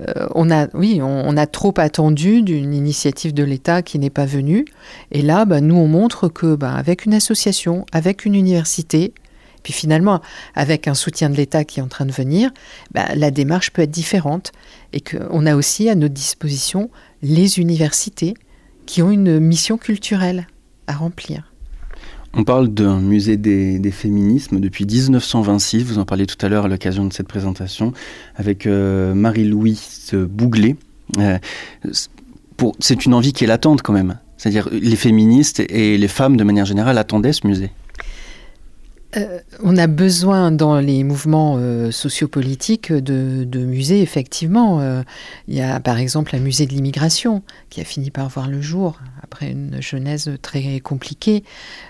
euh, 0.00 0.26
on 0.34 0.50
a, 0.50 1.46
trop 1.46 1.74
attendu 1.76 2.42
d'une 2.42 2.72
initiative 2.72 3.34
de 3.34 3.44
l'État 3.44 3.82
qui 3.82 3.98
n'est 3.98 4.10
pas 4.10 4.24
venue. 4.24 4.64
Et 5.12 5.22
là, 5.22 5.44
bah, 5.44 5.60
nous, 5.60 5.76
on 5.76 5.86
montre 5.86 6.28
que, 6.28 6.54
bah, 6.54 6.74
avec 6.74 7.04
une 7.04 7.14
association, 7.14 7.84
avec 7.92 8.24
une 8.24 8.34
université, 8.34 9.12
puis 9.62 9.72
finalement, 9.72 10.20
avec 10.54 10.88
un 10.88 10.94
soutien 10.94 11.30
de 11.30 11.36
l'État 11.36 11.64
qui 11.64 11.80
est 11.80 11.82
en 11.82 11.88
train 11.88 12.06
de 12.06 12.12
venir, 12.12 12.50
bah, 12.92 13.06
la 13.14 13.30
démarche 13.30 13.72
peut 13.72 13.82
être 13.82 13.90
différente. 13.90 14.52
Et 14.92 15.00
qu'on 15.00 15.46
a 15.46 15.56
aussi 15.56 15.88
à 15.88 15.94
notre 15.94 16.14
disposition 16.14 16.90
les 17.22 17.58
universités 17.58 18.34
qui 18.86 19.02
ont 19.02 19.10
une 19.10 19.40
mission 19.40 19.78
culturelle 19.78 20.46
à 20.86 20.94
remplir. 20.94 21.53
On 22.36 22.42
parle 22.42 22.68
d'un 22.68 23.00
musée 23.00 23.36
des, 23.36 23.90
féminismes 23.92 24.58
depuis 24.58 24.86
1926. 24.86 25.84
Vous 25.84 25.98
en 25.98 26.04
parliez 26.04 26.26
tout 26.26 26.44
à 26.44 26.48
l'heure 26.48 26.64
à 26.64 26.68
l'occasion 26.68 27.04
de 27.04 27.12
cette 27.12 27.28
présentation 27.28 27.92
avec 28.34 28.66
euh, 28.66 29.14
Marie-Louise 29.14 30.14
Bouglet. 30.14 30.76
Euh, 31.18 31.38
c'est 32.80 33.06
une 33.06 33.14
envie 33.14 33.32
qui 33.32 33.44
est 33.44 33.46
latente 33.46 33.82
quand 33.82 33.92
même. 33.92 34.18
C'est-à-dire 34.36 34.68
les 34.72 34.96
féministes 34.96 35.60
et 35.60 35.96
les 35.96 36.08
femmes 36.08 36.36
de 36.36 36.44
manière 36.44 36.64
générale 36.64 36.98
attendaient 36.98 37.32
ce 37.32 37.46
musée. 37.46 37.70
Euh, 39.16 39.40
on 39.62 39.76
a 39.76 39.86
besoin 39.86 40.50
dans 40.50 40.80
les 40.80 41.04
mouvements 41.04 41.56
euh, 41.58 41.90
sociopolitiques 41.90 42.92
de, 42.92 43.58
musées, 43.64 44.02
effectivement. 44.02 44.80
Euh, 44.80 45.02
il 45.48 45.54
y 45.54 45.60
a 45.60 45.78
par 45.80 45.98
exemple 45.98 46.34
un 46.34 46.40
musée 46.40 46.66
de 46.66 46.72
l'immigration 46.72 47.42
qui 47.70 47.80
a 47.80 47.84
fini 47.84 48.10
par 48.10 48.28
voir 48.28 48.48
le 48.48 48.60
jour 48.60 49.00
après 49.22 49.50
une 49.50 49.80
genèse 49.80 50.30
très 50.42 50.80
compliquée. 50.80 51.44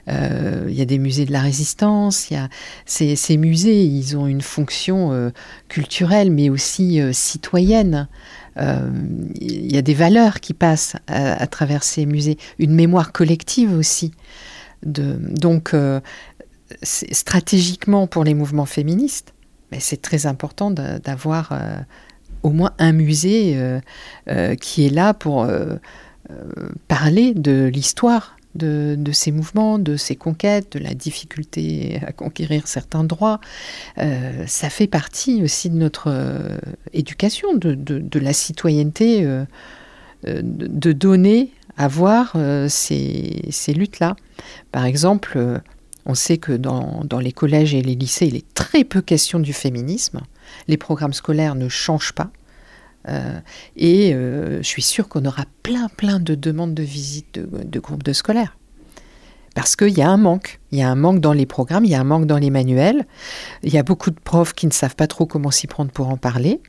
il 0.07 0.73
y 0.75 0.81
a 0.81 0.85
des 0.85 0.99
musées 0.99 1.25
de 1.25 1.33
la 1.33 1.41
résistance. 1.41 2.31
Il 2.31 2.35
y 2.35 2.37
a 2.37 2.49
ces, 2.87 3.37
musées, 3.37 3.85
ils 3.85 4.17
ont 4.17 4.27
une 4.27 4.41
fonction 4.41 5.33
culturelle 5.69 6.31
mais 6.31 6.49
aussi 6.49 7.01
citoyenne. 7.13 8.09
il 8.57 9.73
y 9.73 9.77
a 9.77 9.83
des 9.83 9.95
valeurs 9.95 10.41
qui 10.41 10.55
passent 10.55 10.97
à, 11.07 11.47
travers 11.49 11.83
ces 11.83 12.07
musées, 12.07 12.39
une 12.59 12.75
mémoire 12.75 13.13
collective 13.13 13.73
aussi. 13.73 14.13
Donc, 14.85 15.75
stratégiquement 16.83 18.07
pour 18.07 18.25
les 18.25 18.35
mouvements 18.35 18.67
féministes, 18.67 19.35
c'est 19.81 20.01
très 20.01 20.27
important 20.27 20.71
d'avoir 20.71 21.53
euh, 21.53 21.77
au 22.43 22.51
moins 22.51 22.73
un 22.79 22.93
musée 22.93 23.55
euh, 23.57 23.81
euh, 24.29 24.55
qui 24.55 24.87
est 24.87 24.91
là 24.91 25.15
pour 25.15 25.47
parler 26.89 27.35
de 27.35 27.71
l'histoire 27.73 28.37
de, 28.55 28.97
ces 29.13 29.33
mouvements, 29.33 29.79
de 29.79 29.97
ces 29.97 30.17
conquêtes, 30.17 30.73
de 30.73 30.79
la 30.79 30.95
difficulté 30.95 32.01
à 32.07 32.13
conquérir 32.13 32.67
certains 32.69 33.05
droits. 33.05 33.41
ça 34.47 34.71
fait 34.71 34.87
partie 34.87 35.43
aussi 35.43 35.69
de 35.69 35.77
notre 35.77 36.59
éducation, 36.93 37.55
de, 37.55 38.19
la 38.19 38.33
citoyenneté, 38.33 39.29
de 40.25 40.93
donner 40.93 41.51
avoir 41.77 42.37
ces, 42.69 43.43
ces 43.51 43.75
luttes-là. 43.75 44.17
Par 44.73 44.87
exemple, 44.87 45.61
on 46.07 46.15
sait 46.15 46.39
que 46.39 46.53
dans, 46.53 47.03
les 47.21 47.33
collèges 47.33 47.75
et 47.75 47.83
les 47.83 47.95
lycées, 47.95 48.27
il 48.27 48.37
est 48.37 48.55
très 48.55 48.85
peu 48.85 49.01
question 49.01 49.41
du 49.41 49.53
féminisme. 49.53 50.21
Les 50.69 50.77
programmes 50.77 51.15
scolaires 51.15 51.55
ne 51.55 51.69
changent 51.69 52.13
pas. 52.13 52.31
Euh, 53.09 53.41
et 53.77 54.15
euh, 54.15 54.59
je 54.59 54.69
suis 54.69 54.83
sûre 54.83 55.09
qu'on 55.09 55.25
aura 55.25 55.45
plein, 55.63 55.89
plein 55.89 56.21
de 56.21 56.35
demandes 56.35 56.75
de 56.75 56.83
visite 56.83 57.39
de, 57.39 57.81
groupes 57.81 58.03
de 58.03 58.13
scolaires. 58.13 58.57
Parce 59.55 59.77
qu'il 59.77 59.97
y 59.97 60.03
a 60.03 60.11
un 60.11 60.17
manque. 60.17 60.61
Il 60.73 60.79
y 60.79 60.83
a 60.83 60.91
un 60.91 60.97
manque 60.97 61.21
dans 61.21 61.33
les 61.33 61.47
programmes, 61.47 61.85
il 61.85 61.91
y 61.91 61.95
a 61.95 62.01
un 62.01 62.05
manque 62.05 62.27
dans 62.27 62.39
les 62.39 62.51
manuels. 62.51 63.07
Il 63.63 63.73
y 63.73 63.79
a 63.79 63.83
beaucoup 63.83 64.11
de 64.11 64.19
profs 64.19 64.53
qui 64.53 64.67
ne 64.67 64.73
savent 64.73 64.97
pas 64.97 65.07
trop 65.07 65.27
comment 65.27 65.51
s'y 65.51 65.67
prendre 65.67 65.91
pour 65.91 66.09
en 66.09 66.17
parler, 66.17 66.61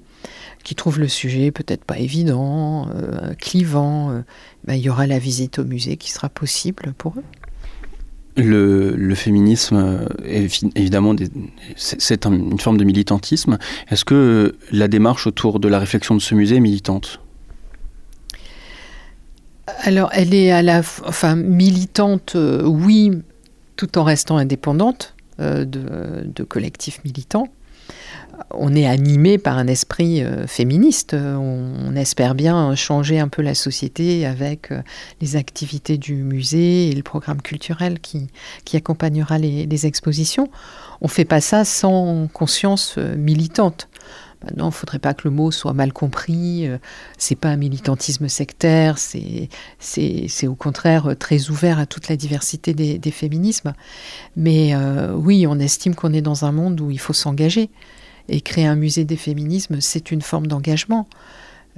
qui 0.63 0.75
trouvent 0.75 0.99
le 0.99 1.07
sujet 1.07 1.51
peut-être 1.51 1.83
pas 1.83 1.97
évident, 1.97 2.87
euh, 2.93 3.33
clivant. 3.33 4.23
Ben, 4.65 4.75
il 4.75 4.81
y 4.81 4.89
aura 4.89 5.07
la 5.07 5.19
visite 5.19 5.59
au 5.59 5.65
musée 5.65 5.97
qui 5.97 6.11
sera 6.11 6.29
possible 6.29 6.93
pour 6.97 7.15
eux. 7.17 7.23
Le, 8.37 9.15
féminisme, 9.15 10.07
évidemment, 10.75 11.15
c'est 11.77 12.25
une 12.25 12.59
forme 12.59 12.77
de 12.77 12.83
militantisme. 12.83 13.57
Est-ce 13.89 14.03
que 14.03 14.55
la 14.71 14.87
démarche 14.87 15.25
autour 15.25 15.59
de 15.59 15.67
la 15.67 15.79
réflexion 15.79 16.15
de 16.15 16.21
ce 16.21 16.35
musée 16.35 16.57
est 16.57 16.61
militante? 16.61 17.21
Alors, 19.83 20.09
elle 20.13 20.33
est 20.33 20.51
à 20.51 20.61
la, 20.61 20.79
enfin, 20.79 21.35
militante, 21.35 22.33
euh, 22.35 22.63
oui, 22.63 23.11
tout 23.77 23.97
en 23.97 24.03
restant 24.03 24.37
indépendante 24.37 25.15
euh, 25.39 25.65
de 25.65 26.43
collectifs 26.43 27.03
militants 27.03 27.47
on 28.51 28.75
est 28.75 28.85
animé 28.85 29.37
par 29.37 29.57
un 29.57 29.67
esprit 29.67 30.23
euh, 30.23 30.47
féministe. 30.47 31.13
On, 31.13 31.95
espère 31.95 32.35
bien 32.35 32.75
changer 32.75 33.19
un 33.19 33.29
peu 33.29 33.41
la 33.41 33.55
société 33.55 34.25
avec 34.25 34.71
euh, 34.71 34.81
les 35.21 35.37
activités 35.37 35.97
du 35.97 36.15
musée 36.15 36.89
et 36.89 36.91
le 36.93 37.03
programme 37.03 37.41
culturel 37.41 37.99
qui, 37.99 38.27
accompagnera 38.73 39.37
les, 39.37 39.85
expositions. 39.85 40.49
On 41.01 41.05
ne 41.05 41.11
fait 41.11 41.25
pas 41.25 41.41
ça 41.41 41.63
sans 41.63 42.27
conscience 42.33 42.95
euh, 42.97 43.15
militante. 43.15 43.87
Maintenant, 44.43 44.65
il 44.65 44.69
ne 44.69 44.73
faudrait 44.73 44.99
pas 44.99 45.13
que 45.13 45.27
le 45.27 45.33
mot 45.33 45.51
soit 45.51 45.73
mal 45.73 45.93
compris. 45.93 46.69
C'est 47.17 47.35
pas 47.35 47.47
un 47.47 47.55
militantisme 47.55 48.27
sectaire, 48.27 48.99
c'est 48.99 49.49
au 50.47 50.53
contraire 50.53 51.15
très 51.17 51.49
ouvert 51.49 51.79
à 51.79 51.87
toute 51.87 52.09
la 52.09 52.15
diversité 52.15 52.75
des, 52.75 53.11
féminismes. 53.11 53.73
Mais 54.35 54.75
oui, 55.15 55.47
on 55.47 55.57
estime 55.57 55.95
qu'on 55.95 56.13
est 56.13 56.21
dans 56.21 56.45
un 56.45 56.51
monde 56.51 56.79
où 56.79 56.91
il 56.91 56.99
faut 56.99 57.13
s'engager. 57.13 57.71
Et 58.27 58.41
créer 58.41 58.65
un 58.65 58.75
musée 58.75 59.05
des 59.05 59.17
féminismes, 59.17 59.81
c'est 59.81 60.11
une 60.11 60.21
forme 60.21 60.47
d'engagement. 60.47 61.07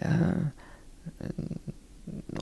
Euh, 0.05 0.09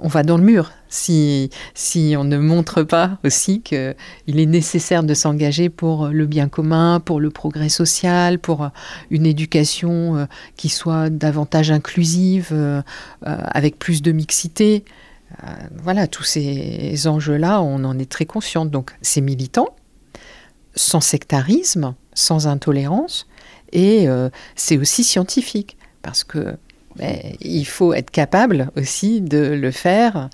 on 0.02 0.08
va 0.08 0.24
dans 0.24 0.38
le 0.38 0.44
mur 0.44 0.72
si, 0.90 1.50
si 1.74 2.16
on 2.18 2.24
ne 2.24 2.38
montre 2.38 2.84
pas 2.84 3.18
aussi 3.24 3.62
qu'il 3.62 3.96
est 4.26 4.46
nécessaire 4.46 5.04
de 5.04 5.14
s'engager 5.14 5.70
pour 5.70 6.08
le 6.08 6.26
bien 6.26 6.50
commun, 6.50 7.00
pour 7.00 7.20
le 7.20 7.30
progrès 7.30 7.70
social, 7.70 8.40
pour 8.40 8.70
une 9.10 9.26
éducation 9.26 10.18
euh, 10.18 10.26
qui 10.56 10.70
soit 10.70 11.10
davantage 11.10 11.72
inclusive, 11.72 12.50
euh, 12.52 12.82
avec 13.22 13.80
plus 13.80 14.02
de 14.02 14.12
mixité. 14.12 14.86
Voilà, 15.84 16.08
tous 16.08 16.24
ces 16.24 17.08
enjeux-là, 17.08 17.62
on 17.62 17.84
en 17.84 18.00
est 18.00 18.10
très 18.10 18.26
conscient. 18.26 18.66
Donc 18.66 18.96
c'est 19.02 19.20
militant, 19.20 19.76
sans 20.76 21.02
sectarisme, 21.02 21.94
sans 22.16 22.48
intolérance, 22.48 23.28
et 23.72 24.08
euh, 24.08 24.30
c'est 24.56 24.78
aussi 24.78 25.04
scientifique, 25.04 25.78
parce 26.02 26.24
que 26.24 26.56
ben, 26.96 27.18
il 27.42 27.66
faut 27.66 27.94
être 27.94 28.10
capable 28.10 28.72
aussi 28.78 29.20
de 29.20 29.38
le 29.38 29.72
faire. 29.72 30.30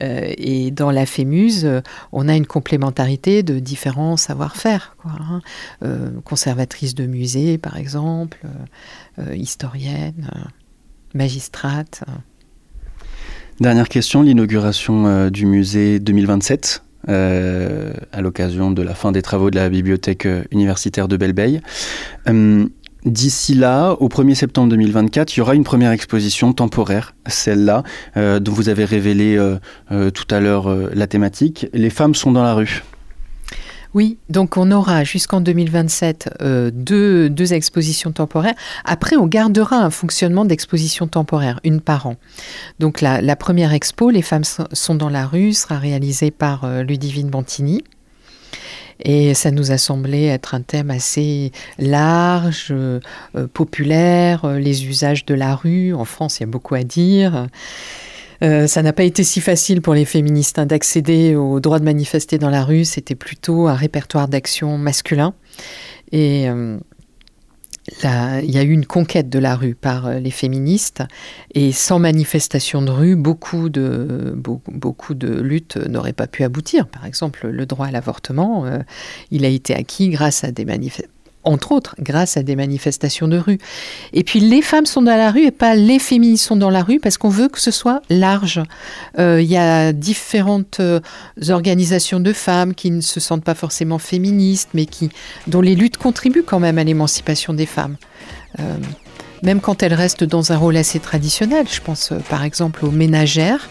Euh, 0.00 0.32
et 0.38 0.70
dans 0.70 0.92
la 0.92 1.06
FEMUSE, 1.06 1.82
on 2.12 2.28
a 2.28 2.36
une 2.36 2.46
complémentarité 2.46 3.42
de 3.42 3.58
différents 3.58 4.16
savoir-faire. 4.16 4.96
Hein. 5.04 5.40
Euh, 5.82 6.10
conservatrice 6.24 6.94
de 6.94 7.06
musée, 7.06 7.58
par 7.58 7.76
exemple, 7.76 8.40
historienne, 9.32 10.30
magistrate. 11.14 12.04
Dernière 13.60 13.88
question, 13.88 14.22
l'inauguration 14.22 15.30
du 15.30 15.46
musée 15.46 15.98
2027 15.98 16.82
à 17.08 18.20
l'occasion 18.20 18.70
de 18.70 18.82
la 18.82 18.94
fin 18.94 19.12
des 19.12 19.22
travaux 19.22 19.50
de 19.50 19.56
la 19.56 19.68
bibliothèque 19.68 20.26
universitaire 20.50 21.08
de 21.08 21.16
Belleveille. 21.16 21.60
D'ici 23.04 23.52
là, 23.52 23.92
au 24.00 24.08
1er 24.08 24.34
septembre 24.34 24.70
2024, 24.70 25.36
il 25.36 25.40
y 25.40 25.42
aura 25.42 25.54
une 25.54 25.64
première 25.64 25.90
exposition 25.90 26.54
temporaire, 26.54 27.14
celle-là, 27.26 27.82
euh, 28.16 28.40
dont 28.40 28.52
vous 28.52 28.70
avez 28.70 28.86
révélé 28.86 29.36
euh, 29.36 29.56
euh, 29.92 30.10
tout 30.10 30.24
à 30.30 30.40
l'heure 30.40 30.74
la 30.94 31.06
thématique. 31.06 31.66
Les 31.74 31.90
femmes 31.90 32.14
sont 32.14 32.32
dans 32.32 32.42
la 32.42 32.54
rue. 32.54 32.82
Oui, 33.94 34.18
donc 34.28 34.56
on 34.56 34.70
aura 34.72 35.04
jusqu'en 35.04 35.40
2027 35.40 36.42
deux, 36.72 37.30
deux, 37.30 37.52
expositions 37.52 38.10
temporaires. 38.10 38.54
Après, 38.84 39.16
on 39.16 39.26
gardera 39.26 39.76
un 39.76 39.90
fonctionnement 39.90 40.44
d'exposition 40.44 41.06
temporaire, 41.06 41.60
une 41.62 41.80
par 41.80 42.06
an. 42.06 42.16
Donc 42.80 43.00
la, 43.00 43.36
première 43.36 43.72
expo, 43.72 44.10
Les 44.10 44.22
femmes 44.22 44.42
sont 44.44 44.94
dans 44.96 45.08
la 45.08 45.26
rue, 45.26 45.52
sera 45.52 45.78
réalisée 45.78 46.32
par 46.32 46.66
Ludivine 46.82 47.30
Bantini. 47.30 47.82
Et 49.00 49.34
ça 49.34 49.50
nous 49.50 49.72
a 49.72 49.78
semblé 49.78 50.24
être 50.24 50.54
un 50.54 50.60
thème 50.60 50.90
assez 50.90 51.52
large, 51.78 52.68
euh, 52.70 53.00
populaire, 53.52 54.44
euh, 54.44 54.58
les 54.58 54.86
usages 54.86 55.24
de 55.24 55.34
la 55.34 55.54
rue. 55.54 55.94
En 55.94 56.04
France, 56.04 56.38
il 56.38 56.42
y 56.42 56.44
a 56.44 56.46
beaucoup 56.46 56.74
à 56.74 56.84
dire. 56.84 57.48
Euh, 58.42 58.66
ça 58.66 58.82
n'a 58.82 58.92
pas 58.92 59.04
été 59.04 59.22
si 59.24 59.40
facile 59.40 59.80
pour 59.80 59.94
les 59.94 60.04
féministes 60.04 60.58
hein, 60.58 60.66
d'accéder 60.66 61.36
au 61.36 61.60
droit 61.60 61.78
de 61.78 61.84
manifester 61.84 62.38
dans 62.38 62.50
la 62.50 62.64
rue. 62.64 62.84
C'était 62.84 63.14
plutôt 63.14 63.68
un 63.68 63.74
répertoire 63.74 64.28
d'action 64.28 64.78
masculin. 64.78 65.34
Et 66.12 66.48
il 68.02 68.50
y 68.50 68.58
a 68.58 68.62
eu 68.62 68.70
une 68.70 68.86
conquête 68.86 69.28
de 69.28 69.38
la 69.38 69.56
rue 69.56 69.74
par 69.74 70.06
euh, 70.06 70.18
les 70.18 70.30
féministes 70.30 71.02
et 71.54 71.72
sans 71.72 71.98
manifestation 71.98 72.82
de 72.82 72.90
rue, 72.90 73.16
beaucoup 73.16 73.68
de, 73.68 74.34
luttes 75.40 75.76
n'auraient 75.76 76.12
pas 76.12 76.26
pu 76.26 76.44
aboutir. 76.44 76.86
Par 76.86 77.04
exemple, 77.04 77.46
le 77.48 77.66
droit 77.66 77.86
à 77.86 77.90
l'avortement, 77.90 78.64
euh, 78.64 78.78
il 79.30 79.44
a 79.44 79.48
été 79.48 79.74
acquis 79.74 80.08
grâce 80.08 80.44
à 80.44 80.50
des 80.50 80.64
manifestations 80.64 81.10
entre 81.44 81.72
autres 81.72 81.94
grâce 81.98 82.36
à 82.36 82.42
des 82.42 82.56
manifestations 82.56 83.28
de 83.28 83.38
rue. 83.38 83.58
Et 84.12 84.24
puis 84.24 84.40
les 84.40 84.62
femmes 84.62 84.86
sont 84.86 85.02
dans 85.02 85.16
la 85.16 85.30
rue 85.30 85.44
et 85.46 85.50
pas 85.50 85.74
les 85.74 85.98
féministes 85.98 86.46
sont 86.46 86.56
dans 86.56 86.70
la 86.70 86.82
rue 86.82 87.00
parce 87.00 87.18
qu'on 87.18 87.28
veut 87.28 87.48
que 87.48 87.60
ce 87.60 87.70
soit 87.70 88.02
large. 88.10 88.62
Euh, 89.18 89.40
il 89.40 89.48
y 89.48 89.56
a 89.56 89.92
différentes 89.92 90.80
euh, 90.80 91.00
organisations 91.48 92.20
de 92.20 92.32
femmes 92.32 92.74
qui 92.74 92.90
ne 92.90 93.00
se 93.00 93.20
sentent 93.20 93.44
pas 93.44 93.54
forcément 93.54 93.98
féministes, 93.98 94.70
mais 94.74 94.86
qui, 94.86 95.10
dont 95.46 95.60
les 95.60 95.74
luttes 95.74 95.96
contribuent 95.96 96.42
quand 96.42 96.60
même 96.60 96.78
à 96.78 96.84
l'émancipation 96.84 97.54
des 97.54 97.66
femmes. 97.66 97.96
Euh, 98.60 98.62
même 99.42 99.60
quand 99.60 99.82
elles 99.82 99.94
restent 99.94 100.24
dans 100.24 100.52
un 100.52 100.56
rôle 100.56 100.76
assez 100.76 101.00
traditionnel. 101.00 101.66
Je 101.70 101.80
pense 101.80 102.12
par 102.30 102.44
exemple 102.44 102.84
aux 102.84 102.90
ménagères 102.90 103.68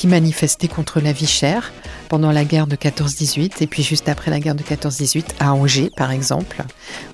qui 0.00 0.06
manifestaient 0.06 0.66
contre 0.66 0.98
la 0.98 1.12
vie 1.12 1.26
chère 1.26 1.74
pendant 2.08 2.32
la 2.32 2.46
guerre 2.46 2.66
de 2.66 2.74
14-18 2.74 3.56
et 3.60 3.66
puis 3.66 3.82
juste 3.82 4.08
après 4.08 4.30
la 4.30 4.40
guerre 4.40 4.54
de 4.54 4.62
14-18 4.62 5.24
à 5.40 5.52
Angers 5.52 5.90
par 5.94 6.10
exemple. 6.10 6.64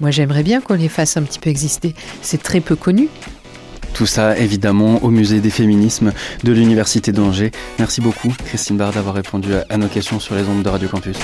Moi 0.01 0.13
j'aimerais 0.13 0.45
bien 0.45 0.61
qu'on 0.61 0.75
les 0.75 0.89
fasse 0.89 1.17
un 1.17 1.23
petit 1.23 1.41
peu 1.41 1.51
exister. 1.51 1.97
C'est 2.23 2.41
très 2.41 2.61
peu 2.61 2.77
connu. 2.77 3.09
Tout 3.93 4.07
ça 4.07 4.39
évidemment 4.39 5.03
au 5.03 5.11
musée 5.11 5.41
des 5.41 5.51
féminismes 5.51 6.13
de 6.45 6.53
l'Université 6.53 7.11
d'Angers. 7.11 7.51
Merci 7.81 8.01
beaucoup 8.01 8.33
Christine 8.45 8.77
Bard 8.77 8.93
d'avoir 8.93 9.17
répondu 9.17 9.49
à 9.69 9.77
nos 9.79 9.89
questions 9.89 10.21
sur 10.21 10.37
les 10.37 10.45
ondes 10.45 10.63
de 10.63 10.69
Radio 10.69 10.89
Campus. 10.89 11.17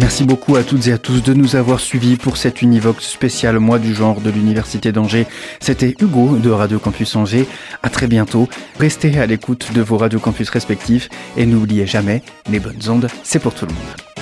Merci 0.00 0.24
beaucoup 0.24 0.56
à 0.56 0.64
toutes 0.64 0.88
et 0.88 0.92
à 0.92 0.98
tous 0.98 1.22
de 1.22 1.34
nous 1.34 1.54
avoir 1.54 1.78
suivis 1.78 2.16
pour 2.16 2.36
cette 2.36 2.62
Univox 2.62 3.06
spéciale 3.06 3.60
mois 3.60 3.78
du 3.78 3.94
genre 3.94 4.20
de 4.20 4.28
l'Université 4.28 4.90
d'Angers. 4.90 5.26
C'était 5.60 5.94
Hugo 6.00 6.36
de 6.36 6.50
Radio 6.50 6.80
Campus 6.80 7.14
Angers. 7.14 7.46
À 7.82 7.90
très 7.90 8.08
bientôt. 8.08 8.48
Restez 8.80 9.18
à 9.18 9.26
l'écoute 9.26 9.72
de 9.72 9.82
vos 9.82 9.96
Radio 9.96 10.18
Campus 10.18 10.50
respectifs 10.50 11.08
et 11.36 11.46
n'oubliez 11.46 11.86
jamais, 11.86 12.22
les 12.50 12.58
bonnes 12.58 12.88
ondes, 12.88 13.08
c'est 13.22 13.38
pour 13.38 13.54
tout 13.54 13.66
le 13.66 13.72
monde. 13.72 14.14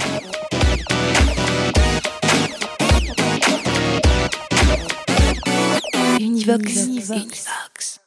Univox. 6.20 6.86
Univox. 6.86 8.01